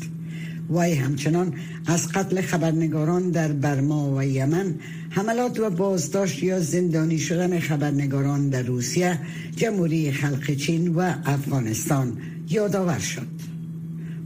وی 0.70 0.94
همچنان 0.94 1.54
از 1.86 2.12
قتل 2.12 2.42
خبرنگاران 2.42 3.30
در 3.30 3.52
برما 3.52 4.16
و 4.16 4.24
یمن 4.24 4.76
حملات 5.10 5.60
و 5.60 5.70
بازداشت 5.70 6.44
یا 6.44 6.60
زندانی 6.60 7.20
شدن 7.20 7.60
خبرنگاران 7.60 8.50
در 8.50 8.62
روسیه 8.62 9.20
جمهوری 9.56 10.12
خلق 10.12 10.52
چین 10.56 10.88
و 10.88 11.14
افغانستان 11.26 12.18
یادآور 12.50 13.00
شد. 13.00 13.55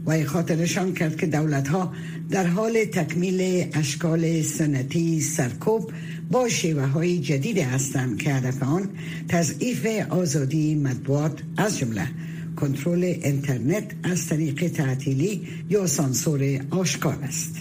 وی 0.09 0.23
خاطرشان 0.23 0.93
کرد 0.93 1.17
که 1.17 1.25
دولت 1.25 1.67
ها 1.67 1.93
در 2.29 2.47
حال 2.47 2.85
تکمیل 2.85 3.69
اشکال 3.73 4.41
سنتی 4.41 5.21
سرکوب 5.21 5.91
با 6.31 6.49
شیوه 6.49 6.85
های 6.85 7.19
جدید 7.19 7.57
هستند 7.57 8.17
که 8.17 8.33
هدف 8.33 8.63
آن 8.63 8.89
تضعیف 9.27 9.85
آزادی 10.09 10.75
مطبوعات 10.75 11.39
از 11.57 11.77
جمله 11.77 12.07
کنترل 12.55 13.03
اینترنت 13.03 13.83
از 14.03 14.27
طریق 14.27 14.67
تعطیلی 14.67 15.47
یا 15.69 15.87
سانسور 15.87 16.59
آشکار 16.69 17.19
است. 17.23 17.55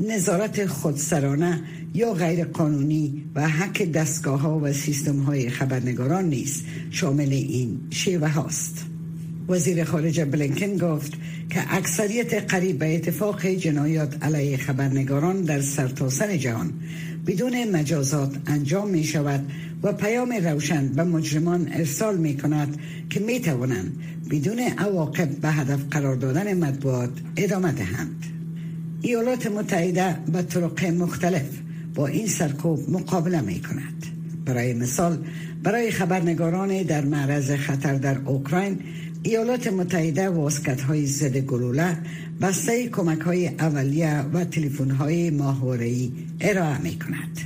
نظارت 0.00 0.66
خودسرانه 0.66 1.62
یا 1.94 2.12
غیر 2.14 2.44
قانونی 2.44 3.24
و 3.34 3.48
حق 3.48 3.84
دستگاه 3.84 4.40
ها 4.40 4.58
و 4.58 4.72
سیستم 4.72 5.18
های 5.18 5.50
خبرنگاران 5.50 6.24
نیست 6.24 6.64
شامل 6.90 7.32
این 7.32 7.80
شیوه 7.90 8.28
هاست. 8.28 8.95
وزیر 9.48 9.84
خارجه 9.84 10.24
بلینکن 10.24 10.76
گفت 10.76 11.12
که 11.50 11.74
اکثریت 11.74 12.52
قریب 12.52 12.78
به 12.78 12.94
اتفاق 12.94 13.46
جنایات 13.46 14.24
علیه 14.24 14.56
خبرنگاران 14.56 15.40
در 15.40 15.60
سرتاسر 15.60 16.26
سر 16.26 16.36
جهان. 16.36 16.72
بدون 17.26 17.70
مجازات 17.70 18.36
انجام 18.46 18.90
می 18.90 19.04
شود 19.04 19.52
و 19.82 19.92
پیام 19.92 20.32
روشن 20.32 20.88
به 20.88 21.04
مجرمان 21.04 21.68
ارسال 21.72 22.16
می 22.16 22.36
کند 22.36 22.78
که 23.10 23.20
می 23.20 23.40
توانند 23.40 23.98
بدون 24.30 24.58
عواقب 24.58 25.28
به 25.28 25.48
هدف 25.48 25.80
قرار 25.90 26.16
دادن 26.16 26.54
مطبوعات 26.54 27.10
ادامه 27.36 27.72
دهند. 27.72 28.24
ایالات 29.02 29.46
متحده 29.46 30.16
به 30.32 30.42
طرق 30.42 30.84
مختلف 30.84 31.48
با 31.94 32.06
این 32.06 32.26
سرکوب 32.26 32.90
مقابله 32.90 33.40
می 33.40 33.60
کند. 33.60 34.06
برای 34.44 34.74
مثال 34.74 35.24
برای 35.62 35.90
خبرنگاران 35.90 36.82
در 36.82 37.04
معرض 37.04 37.50
خطر 37.50 37.94
در 37.94 38.18
اوکراین 38.18 38.78
ایالات 39.26 39.66
متحده 39.66 40.28
واسکت 40.28 40.80
های 40.80 41.06
ضد 41.06 41.36
گلوله 41.36 41.98
بسته 42.40 42.88
کمک 42.88 43.20
های 43.20 43.48
اولیه 43.48 44.20
و 44.20 44.44
تلفن 44.44 44.90
های 44.90 45.30
ماهواره‌ای 45.30 46.12
ارائه 46.40 46.78
می 46.82 46.98
کند. 46.98 47.40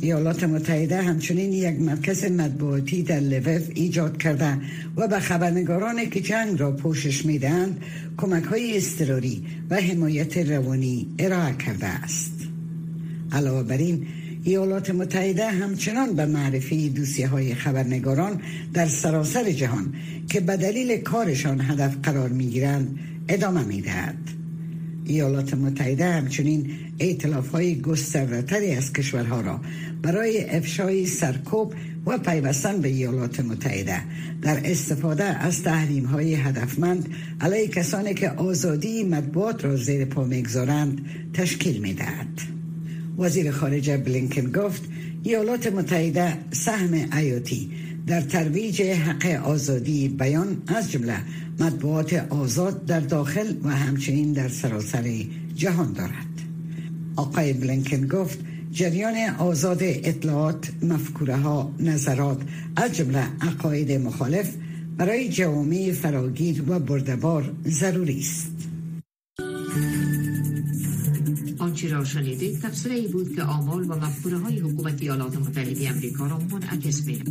ایالات 0.00 0.44
متحده 0.44 1.02
همچنین 1.02 1.52
یک 1.52 1.80
مرکز 1.80 2.24
مطبوعاتی 2.24 3.02
در 3.02 3.20
لوف 3.20 3.62
ایجاد 3.74 4.16
کرده 4.16 4.58
و 4.96 5.08
به 5.08 5.20
خبرنگارانی 5.20 6.06
که 6.06 6.20
جنگ 6.20 6.60
را 6.60 6.72
پوشش 6.72 7.26
می‌دهند 7.26 7.80
کمک 8.16 8.44
های 8.44 8.76
استراری 8.76 9.44
و 9.70 9.76
حمایت 9.76 10.38
روانی 10.38 11.06
ارائه 11.18 11.54
کرده 11.54 11.86
است. 11.86 12.34
علاوه 13.32 13.62
بر 13.62 13.76
این 13.78 14.06
ایالات 14.44 14.90
متحده 14.90 15.50
همچنان 15.50 16.14
به 16.14 16.26
معرفی 16.26 16.88
دوسیه 16.88 17.28
های 17.28 17.54
خبرنگاران 17.54 18.40
در 18.72 18.86
سراسر 18.86 19.50
جهان 19.50 19.94
که 20.28 20.40
به 20.40 20.56
دلیل 20.56 20.96
کارشان 20.96 21.60
هدف 21.60 21.96
قرار 22.02 22.28
می 22.28 22.46
گیرند 22.46 22.98
ادامه 23.28 23.64
می 23.64 23.80
دهد. 23.80 24.18
ایالات 25.04 25.54
متحده 25.54 26.04
همچنین 26.04 26.70
ایتلاف 26.98 27.48
های 27.48 27.80
گستردهتری 27.80 28.70
از 28.70 28.92
کشورها 28.92 29.40
را 29.40 29.60
برای 30.02 30.44
افشای 30.44 31.06
سرکوب 31.06 31.74
و 32.06 32.18
پیوستن 32.18 32.80
به 32.80 32.88
ایالات 32.88 33.40
متحده 33.40 34.02
در 34.42 34.60
استفاده 34.64 35.24
از 35.24 35.62
تحریم 35.62 36.04
های 36.04 36.34
هدفمند 36.34 37.08
علیه 37.40 37.68
کسانی 37.68 38.14
که 38.14 38.30
آزادی 38.30 39.04
مطبوعات 39.04 39.64
را 39.64 39.76
زیر 39.76 40.04
پا 40.04 40.24
می‌گذارند 40.24 41.06
تشکیل 41.34 41.80
می 41.80 41.94
دهد. 41.94 42.57
وزیر 43.18 43.50
خارجه 43.50 43.96
بلینکن 43.96 44.52
گفت 44.52 44.82
ایالات 45.22 45.66
متحده 45.66 46.38
سهم 46.50 46.94
ایاتی 47.16 47.70
در 48.06 48.20
ترویج 48.20 48.82
حق 48.82 49.26
آزادی 49.44 50.08
بیان 50.08 50.62
از 50.66 50.92
جمله 50.92 51.16
مطبوعات 51.60 52.14
آزاد 52.30 52.86
در 52.86 53.00
داخل 53.00 53.54
و 53.64 53.68
همچنین 53.68 54.32
در 54.32 54.48
سراسر 54.48 55.24
جهان 55.54 55.92
دارد. 55.92 56.26
آقای 57.16 57.52
بلینکن 57.52 58.06
گفت 58.06 58.38
جریان 58.72 59.16
آزاد 59.38 59.78
اطلاعات 59.82 60.70
مفکوره 60.82 61.36
ها 61.36 61.74
نظرات 61.80 62.38
از 62.76 62.92
جمله 62.96 63.24
عقاید 63.40 63.92
مخالف 63.92 64.54
برای 64.96 65.28
جوامع 65.28 65.92
فراگیر 65.92 66.62
و 66.68 66.78
بردبار 66.78 67.52
ضروری 67.66 68.18
است. 68.18 68.67
آنچه 71.78 71.96
را 71.96 72.04
شنیدید 72.04 72.60
تفسیر 72.60 72.92
ای 72.92 73.08
بود 73.08 73.34
که 73.34 73.42
آمال 73.42 73.90
و 73.90 73.94
مفکوره 73.94 74.38
های 74.38 74.58
حکومت 74.58 75.02
ایالات 75.02 75.36
متحده 75.36 75.88
امریکا 75.88 76.26
را 76.26 76.38
منعکس 76.38 77.06
می 77.06 77.22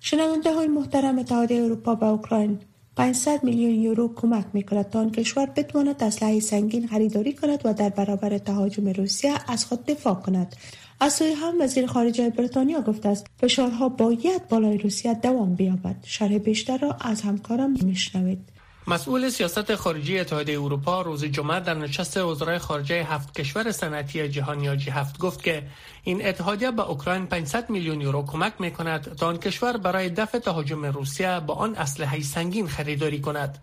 شنونده 0.00 0.54
های 0.54 0.68
محترم 0.68 1.18
اتحادیه 1.18 1.62
اروپا 1.62 1.94
به 1.94 2.06
اوکراین 2.06 2.58
500 2.98 3.44
میلیون 3.44 3.74
یورو 3.74 4.14
کمک 4.14 4.44
می‌کند 4.52 4.90
تا 4.90 5.00
آن 5.00 5.10
کشور 5.10 5.46
بتواند 5.46 6.02
اسلحه 6.02 6.40
سنگین 6.40 6.86
خریداری 6.86 7.32
کند 7.32 7.60
و 7.64 7.74
در 7.74 7.88
برابر 7.88 8.38
تهاجم 8.38 8.88
روسیه 8.88 9.34
از 9.48 9.64
خود 9.64 9.86
دفاع 9.86 10.14
کند. 10.14 10.56
از 11.00 11.12
سوی 11.12 11.32
هم 11.32 11.60
وزیر 11.60 11.86
خارجه 11.86 12.30
بریتانیا 12.30 12.80
گفته 12.80 13.08
است 13.08 13.26
فشارها 13.40 13.88
باید 13.88 14.48
بالای 14.48 14.78
روسیه 14.78 15.14
دوام 15.14 15.54
بیابد. 15.54 15.96
شرح 16.02 16.38
بیشتر 16.38 16.78
را 16.78 16.96
از 17.00 17.22
همکارم 17.22 17.70
میشنوید. 17.84 18.57
مسئول 18.88 19.30
سیاست 19.30 19.74
خارجی 19.74 20.18
اتحادیه 20.18 20.60
اروپا 20.60 21.02
روز 21.02 21.24
جمعه 21.24 21.60
در 21.60 21.74
نشست 21.74 22.16
وزرای 22.16 22.58
خارجه 22.58 23.04
هفت 23.04 23.40
کشور 23.40 23.72
صنعتی 23.72 24.28
جهان 24.28 24.60
یا 24.60 24.76
جی 24.76 24.90
هفت 24.90 25.18
گفت 25.18 25.42
که 25.42 25.62
این 26.04 26.26
اتحادیه 26.26 26.70
به 26.70 26.82
اوکراین 26.82 27.26
500 27.26 27.70
میلیون 27.70 28.00
یورو 28.00 28.26
کمک 28.26 28.52
می 28.58 28.70
کند 28.70 29.16
تا 29.16 29.26
آن 29.26 29.36
کشور 29.36 29.76
برای 29.76 30.10
دفع 30.10 30.38
تهاجم 30.38 30.84
روسیه 30.86 31.40
با 31.40 31.54
آن 31.54 31.74
اسلحه 31.74 32.20
سنگین 32.20 32.68
خریداری 32.68 33.20
کند. 33.20 33.58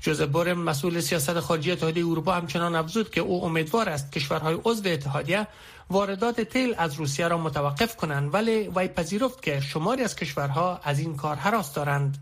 جوزف 0.00 0.26
بورم 0.26 0.58
مسئول 0.58 1.00
سیاست 1.00 1.40
خارجی 1.40 1.72
اتحادیه 1.72 2.06
اروپا 2.06 2.32
همچنان 2.32 2.76
افزود 2.76 3.10
که 3.10 3.20
او 3.20 3.44
امیدوار 3.44 3.88
است 3.88 4.12
کشورهای 4.12 4.58
عضو 4.64 4.88
اتحادیه 4.88 5.46
واردات 5.90 6.40
تیل 6.40 6.74
از 6.78 6.94
روسیه 6.94 7.28
را 7.28 7.38
متوقف 7.38 7.96
کنند 7.96 8.34
ولی 8.34 8.70
وی 8.76 8.88
پذیرفت 8.88 9.42
که 9.42 9.60
شماری 9.60 10.02
از 10.02 10.16
کشورها 10.16 10.80
از 10.84 10.98
این 10.98 11.16
کار 11.16 11.36
حراس 11.36 11.74
دارند. 11.74 12.18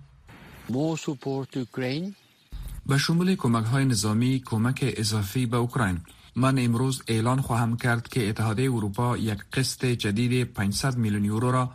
به 2.88 2.99
شمول 2.99 3.35
کمک 3.35 3.64
های 3.64 3.85
نظامی 3.85 4.42
کمک 4.46 4.94
اضافی 4.96 5.46
به 5.46 5.57
اوکراین 5.57 6.01
من 6.37 6.59
امروز 6.59 7.03
اعلان 7.09 7.40
خواهم 7.40 7.77
کرد 7.77 8.09
که 8.09 8.29
اتحادیه 8.29 8.72
اروپا 8.72 9.16
یک 9.16 9.38
قسط 9.53 9.85
جدید 9.85 10.44
500 10.53 10.96
میلیون 10.96 11.25
یورو 11.25 11.51
را 11.51 11.70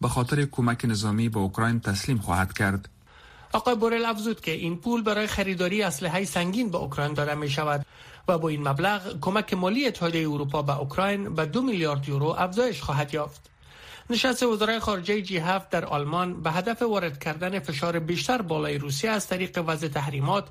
به 0.00 0.08
خاطر 0.08 0.44
کمک 0.44 0.84
نظامی 0.84 1.28
به 1.28 1.38
اوکراین 1.38 1.80
تسلیم 1.80 2.18
خواهد 2.18 2.52
کرد. 2.52 2.88
آقای 3.52 3.74
بورل 3.74 4.04
افزود 4.04 4.40
که 4.40 4.50
این 4.50 4.76
پول 4.76 5.02
برای 5.02 5.26
خریداری 5.26 5.82
اسلحه 5.82 6.24
سنگین 6.24 6.70
به 6.70 6.78
اوکراین 6.78 7.14
داده 7.14 7.34
می 7.34 7.50
شود 7.50 7.86
و 8.28 8.38
با 8.38 8.48
این 8.48 8.68
مبلغ 8.68 9.20
کمک 9.20 9.54
مالی 9.54 9.86
اتحادیه 9.86 10.30
اروپا 10.30 10.62
به 10.62 10.78
اوکراین 10.78 11.34
به 11.34 11.46
دو 11.46 11.62
میلیارد 11.62 12.08
یورو 12.08 12.26
افزایش 12.38 12.82
خواهد 12.82 13.14
یافت. 13.14 13.50
نشست 14.10 14.42
وزرای 14.42 14.78
خارجه 14.78 15.22
جی 15.22 15.38
هفت 15.38 15.70
در 15.70 15.84
آلمان 15.84 16.42
به 16.42 16.50
هدف 16.50 16.82
وارد 16.82 17.18
کردن 17.18 17.58
فشار 17.58 17.98
بیشتر 17.98 18.42
بالای 18.42 18.78
روسیه 18.78 19.10
از 19.10 19.26
طریق 19.26 19.64
وضع 19.66 19.88
تحریمات 19.88 20.48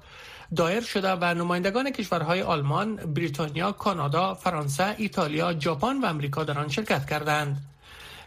دایر 0.55 0.81
شده 0.81 1.11
و 1.11 1.33
نمایندگان 1.33 1.91
کشورهای 1.91 2.41
آلمان، 2.41 2.95
بریتانیا، 2.95 3.71
کانادا، 3.71 4.33
فرانسه، 4.33 4.95
ایتالیا، 4.97 5.59
ژاپن 5.59 6.01
و 6.01 6.05
امریکا 6.05 6.43
در 6.43 6.59
آن 6.59 6.69
شرکت 6.69 7.05
کردند. 7.09 7.61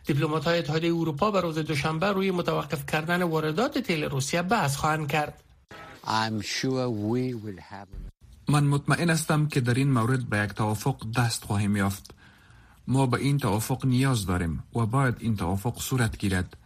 دیپلمات 0.06 0.44
های 0.44 0.58
اتحادیه 0.58 0.94
اروپا 0.94 1.30
به 1.30 1.40
روز 1.40 1.58
دوشنبه 1.58 2.06
روی 2.06 2.30
متوقف 2.30 2.86
کردن 2.86 3.22
واردات 3.22 3.78
تیل 3.78 4.04
روسیه 4.04 4.42
بحث 4.42 4.76
خواهند 4.76 5.08
کرد. 5.08 5.42
من 8.48 8.64
مطمئن 8.64 9.10
هستم 9.10 9.46
که 9.46 9.60
در 9.60 9.74
این 9.74 9.92
مورد 9.92 10.28
به 10.28 10.38
یک 10.38 10.50
توافق 10.50 10.96
دست 11.16 11.44
خواهیم 11.44 11.76
یافت. 11.76 12.17
ما 12.88 13.06
به 13.06 13.16
این 13.16 13.38
توافق 13.38 13.86
نیاز 13.86 14.26
داریم 14.26 14.64
و 14.74 14.86
باید 14.86 15.14
این 15.18 15.36
توافق 15.36 15.80
صورت 15.80 16.18
گیرد. 16.18 16.56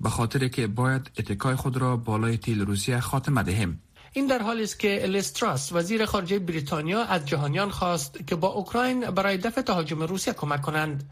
به 0.00 0.08
خاطر 0.08 0.48
که 0.48 0.66
باید 0.66 1.10
اتکای 1.18 1.54
خود 1.54 1.76
را 1.76 1.96
بالای 1.96 2.36
تیل 2.36 2.60
روسیه 2.60 3.00
خاتمه 3.00 3.42
دهیم. 3.42 3.82
این 4.12 4.26
در 4.26 4.42
حالی 4.42 4.62
است 4.62 4.78
که 4.78 4.88
لستراس 4.88 5.72
وزیر 5.72 6.06
خارجه 6.06 6.38
بریتانیا 6.38 7.04
از 7.04 7.26
جهانیان 7.26 7.70
خواست 7.70 8.26
که 8.26 8.36
با 8.36 8.48
اوکراین 8.48 9.10
برای 9.10 9.36
دفع 9.36 9.62
تهاجم 9.62 10.02
روسیه 10.02 10.32
کمک 10.32 10.62
کنند. 10.62 11.10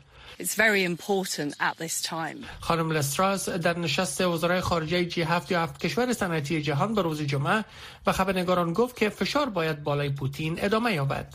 خانم 2.60 2.92
لستراس 2.92 3.48
در 3.48 3.78
نشست 3.78 4.20
وزرای 4.20 4.60
خارجه 4.60 5.04
جی 5.04 5.22
هفت 5.22 5.50
یا 5.50 5.62
هفت 5.62 5.80
کشور 5.80 6.12
صنعتی 6.12 6.62
جهان 6.62 6.94
به 6.94 7.02
روز 7.02 7.22
جمعه 7.22 7.64
و 8.06 8.12
خبرنگاران 8.12 8.72
گفت 8.72 8.96
که 8.96 9.08
فشار 9.08 9.50
باید 9.50 9.82
بالای 9.82 10.10
پوتین 10.10 10.58
ادامه 10.58 10.92
یابد. 10.92 11.34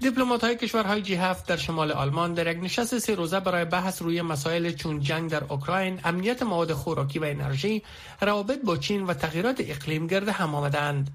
دیپلمات 0.00 0.44
های 0.44 0.56
کشورهای 0.56 1.02
جی 1.02 1.14
هفت 1.14 1.46
در 1.46 1.56
شمال 1.56 1.92
آلمان 1.92 2.34
در 2.34 2.52
یک 2.52 2.62
نشست 2.62 2.98
سه 2.98 3.14
روزه 3.14 3.40
برای 3.40 3.64
بحث 3.64 4.02
روی 4.02 4.22
مسائل 4.22 4.72
چون 4.72 5.00
جنگ 5.00 5.30
در 5.30 5.44
اوکراین، 5.44 6.00
امنیت 6.04 6.42
مواد 6.42 6.72
خوراکی 6.72 7.18
و 7.18 7.24
انرژی، 7.24 7.82
روابط 8.20 8.58
با 8.64 8.76
چین 8.76 9.02
و 9.06 9.14
تغییرات 9.14 9.56
اقلیم 9.60 10.06
گرد 10.06 10.28
هم 10.28 10.54
آمدند. 10.54 11.10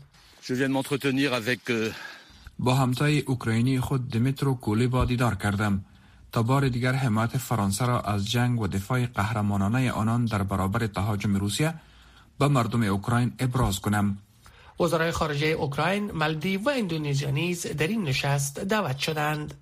euh, 1.70 1.92
با 2.60 2.76
همتای 2.76 3.20
اوکراینی 3.20 3.80
خود 3.80 4.10
دمیترو 4.10 4.54
کولیبا 4.56 5.06
دیدار 5.06 5.36
کردم 5.36 5.86
تا 6.32 6.44
بار 6.44 6.70
دیگر 6.70 6.94
حمایت 6.94 7.38
فرانسه 7.38 7.86
را 7.86 8.02
از 8.02 8.32
جنگ 8.32 8.62
و 8.62 8.68
دفاع 8.68 9.06
قهرمانانه 9.06 9.92
آنان 9.92 10.26
در 10.26 10.44
برابر 10.44 10.88
تهاجم 10.88 11.36
روسیه 11.36 11.74
به 12.40 12.48
مردم 12.48 12.84
اوکراین 12.84 13.34
ابراز 13.40 13.80
کنم. 13.80 14.18
وزرای 14.80 15.12
خارجه 15.12 15.48
اوکراین، 15.48 16.12
مالدیو 16.12 16.62
و 16.63 16.70
اندونزیا 16.70 17.30
نیز 17.30 17.68
در 17.68 17.88
این 17.88 18.04
نشست 18.04 18.60
دعوت 18.60 18.98
شدند. 18.98 19.54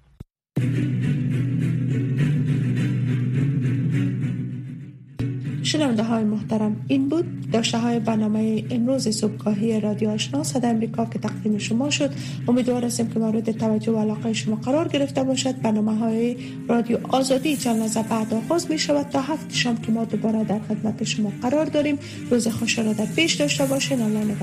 شنونده 5.76 6.04
های 6.04 6.24
محترم 6.24 6.86
این 6.88 7.10
بود 7.10 7.26
داشته 7.52 7.78
های 7.78 8.00
برنامه 8.00 8.64
امروز 8.72 9.10
صبحگاهی 9.10 9.80
رادیو 9.80 10.10
آشنا. 10.10 10.44
صدا 10.44 10.68
امریکا 10.68 11.06
که 11.06 11.20
تقدیم 11.20 11.58
شما 11.58 11.90
شد. 11.90 12.10
امیدوار 12.48 12.86
هستیم 12.86 13.08
که 13.08 13.20
مورد 13.20 13.52
توجه 13.52 13.92
و 13.92 14.00
علاقه 14.00 14.34
شما 14.34 14.56
قرار 14.56 14.88
گرفته 14.88 15.24
باشد. 15.24 15.62
برنامه 15.62 15.96
های 15.96 16.36
رادیو 16.70 16.98
آزادی 17.10 17.58
چند 17.58 17.80
لحظه 17.80 18.04
بعد 18.04 18.34
آغاز 18.34 18.72
می 18.72 18.80
شود 18.80 19.06
تا 19.10 19.22
هفت 19.22 19.54
شام 19.54 19.78
که 19.78 19.92
ما 19.92 20.06
دوباره 20.06 20.44
در 20.44 20.60
خدمت 20.60 21.04
شما 21.04 21.32
قرار 21.42 21.66
داریم. 21.66 21.98
روز 22.30 22.48
خوش 22.48 22.80
را 22.80 22.94
در 22.94 23.06
پیش 23.06 23.34
داشته 23.34 23.66
باشین. 23.66 24.02
الله 24.02 24.36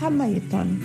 همه 0.00 0.40
تان 0.50 0.78